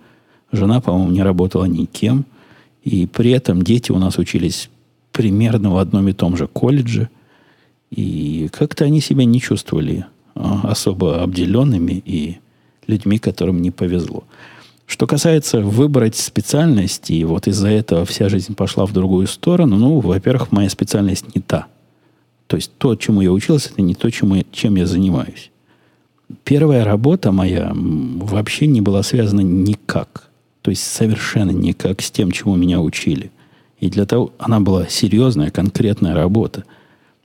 [0.53, 2.25] Жена, по-моему, не работала никем.
[2.83, 4.71] И при этом дети у нас учились
[5.13, 7.09] примерно в одном и том же колледже.
[7.91, 10.07] И как-то они себя не чувствовали
[10.63, 12.39] особо обделенными и
[12.87, 14.25] людьми, которым не повезло.
[14.87, 20.01] Что касается выбрать специальность, и вот из-за этого вся жизнь пошла в другую сторону, ну,
[20.01, 21.67] во-первых, моя специальность не та.
[22.47, 25.51] То есть то, чему я учился, это не то, чему, чем я занимаюсь
[26.45, 30.29] первая работа моя вообще не была связана никак.
[30.63, 33.31] То есть совершенно никак с тем, чему меня учили.
[33.81, 36.65] И для того она была серьезная, конкретная работа.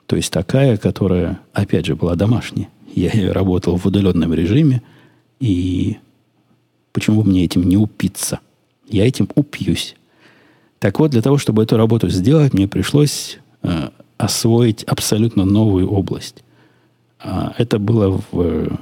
[0.05, 2.69] То есть такая, которая, опять же, была домашняя.
[2.95, 4.81] Я работал в удаленном режиме,
[5.39, 5.97] и
[6.91, 8.39] почему бы мне этим не упиться?
[8.87, 9.95] Я этим упьюсь.
[10.79, 16.43] Так вот, для того, чтобы эту работу сделать, мне пришлось э, освоить абсолютно новую область.
[17.19, 18.77] А это было в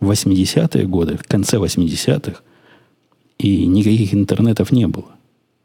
[0.00, 2.40] 80-е годы, в конце 80-х,
[3.38, 5.06] и никаких интернетов не было.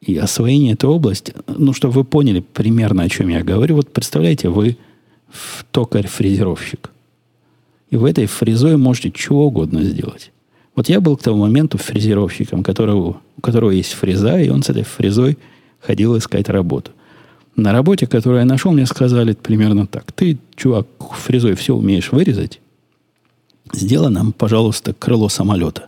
[0.02, 4.50] И освоение этой области, ну, чтобы вы поняли примерно, о чем я говорю, вот представляете,
[4.50, 4.78] вы
[5.30, 6.90] в токарь-фрезеровщик.
[7.92, 10.32] И в этой фрезой можете чего угодно сделать.
[10.76, 14.70] Вот я был к тому моменту фрезеровщиком, которого, у которого есть фреза, и он с
[14.70, 15.38] этой фрезой
[15.80, 16.92] ходил искать работу.
[17.58, 20.14] На работе, которую я нашел, мне сказали примерно так.
[20.14, 22.62] Ты, чувак, фрезой все умеешь вырезать,
[23.74, 25.88] сделай нам, пожалуйста, крыло самолета.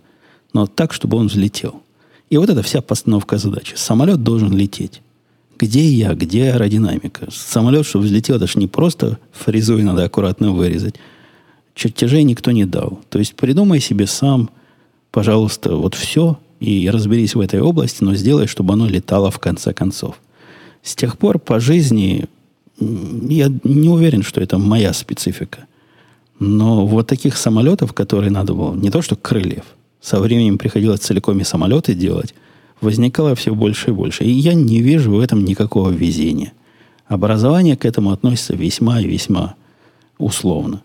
[0.51, 1.82] Но так, чтобы он взлетел.
[2.30, 3.76] И вот это вся постановка задачи.
[3.76, 5.01] Самолет должен лететь.
[5.58, 7.28] Где я, где аэродинамика?
[7.32, 10.95] Самолет, чтобы взлетел, это же не просто фрезой надо аккуратно вырезать.
[11.76, 13.00] Чертежей никто не дал.
[13.10, 14.50] То есть придумай себе сам,
[15.12, 19.74] пожалуйста, вот все и разберись в этой области, но сделай, чтобы оно летало в конце
[19.74, 20.20] концов.
[20.82, 22.26] С тех пор по жизни
[22.80, 25.66] я не уверен, что это моя специфика.
[26.40, 29.64] Но вот таких самолетов, которые надо было, не то что крыльев,
[30.02, 32.34] со временем приходилось целиком и самолеты делать,
[32.82, 34.24] возникало все больше и больше.
[34.24, 36.54] И я не вижу в этом никакого везения.
[37.08, 39.56] Образование к этому относится весьма и весьма
[40.18, 40.82] условно.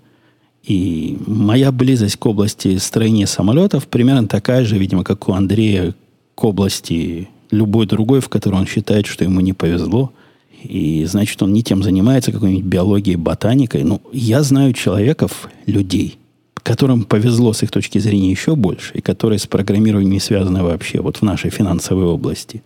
[0.69, 5.95] И моя близость к области строения самолетов примерно такая же, видимо, как у Андрея
[6.35, 10.13] к области любой другой, в которой он считает, что ему не повезло–
[10.63, 13.85] и значит, он не тем занимается, какой-нибудь биологией, ботаникой.
[13.85, 16.19] Ну, я знаю человеков, людей,
[16.55, 21.01] которым повезло с их точки зрения еще больше, и которые с программированием не связаны вообще,
[21.01, 22.63] вот в нашей финансовой области,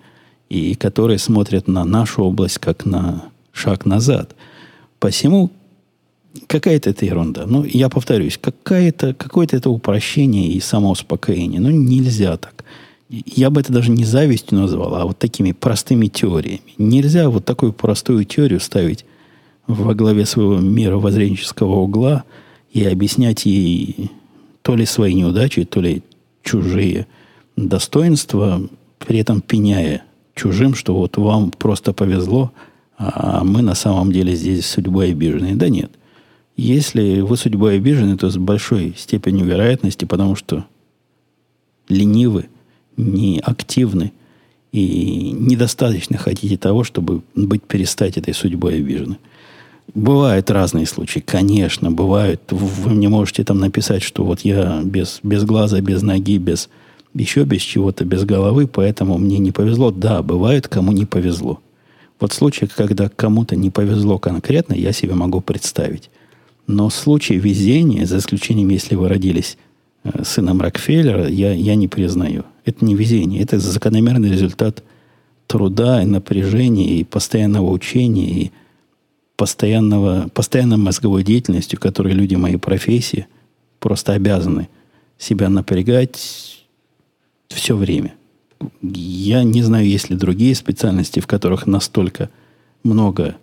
[0.48, 4.34] и которые смотрят на нашу область как на шаг назад.
[4.98, 5.50] Посему
[6.46, 7.44] какая-то это ерунда.
[7.46, 11.60] Ну, я повторюсь, какая-то, какое-то это упрощение и самоуспокоение.
[11.60, 12.62] Ну, нельзя так
[13.12, 16.72] я бы это даже не завистью назвал, а вот такими простыми теориями.
[16.78, 19.04] Нельзя вот такую простую теорию ставить
[19.66, 22.24] во главе своего мировоззренческого угла
[22.72, 24.10] и объяснять ей
[24.62, 26.02] то ли свои неудачи, то ли
[26.42, 27.06] чужие
[27.56, 28.62] достоинства,
[28.98, 30.04] при этом пеняя
[30.34, 32.50] чужим, что вот вам просто повезло,
[32.96, 35.54] а мы на самом деле здесь судьбой обижены.
[35.54, 35.92] Да нет.
[36.62, 40.64] Если вы судьбой обижены, то с большой степенью вероятности, потому что
[41.88, 42.50] ленивы,
[42.96, 44.12] неактивны
[44.70, 49.18] и недостаточно хотите того, чтобы быть перестать этой судьбой обижены.
[49.92, 52.40] Бывают разные случаи, конечно, бывают.
[52.52, 56.68] Вы мне можете там написать, что вот я без, без глаза, без ноги, без
[57.12, 59.90] еще без чего-то, без головы, поэтому мне не повезло.
[59.90, 61.58] Да, бывает, кому не повезло.
[62.20, 66.08] Вот случаи, когда кому-то не повезло конкретно, я себе могу представить.
[66.66, 69.56] Но случай везения, за исключением, если вы родились
[70.04, 72.44] э, сыном Рокфеллера, я, я не признаю.
[72.64, 74.84] Это не везение, это закономерный результат
[75.46, 78.52] труда и напряжения, и постоянного учения, и
[79.36, 83.26] постоянного, постоянной мозговой деятельностью, которой люди моей профессии
[83.80, 84.68] просто обязаны
[85.18, 86.64] себя напрягать
[87.48, 88.14] все время.
[88.82, 92.30] Я не знаю, есть ли другие специальности, в которых настолько
[92.84, 93.36] много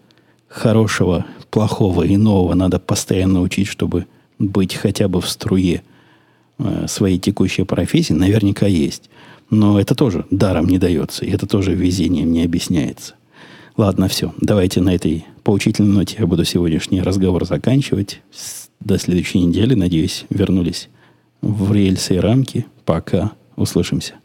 [0.49, 4.05] хорошего, плохого и нового надо постоянно учить, чтобы
[4.39, 5.83] быть хотя бы в струе
[6.57, 9.09] э, своей текущей профессии, наверняка есть.
[9.49, 13.15] Но это тоже даром не дается, и это тоже везением не объясняется.
[13.77, 14.33] Ладно, все.
[14.41, 18.21] Давайте на этой поучительной ноте я буду сегодняшний разговор заканчивать.
[18.79, 20.89] До следующей недели, надеюсь, вернулись
[21.41, 22.65] в рельсы и рамки.
[22.85, 23.31] Пока.
[23.55, 24.15] Услышимся.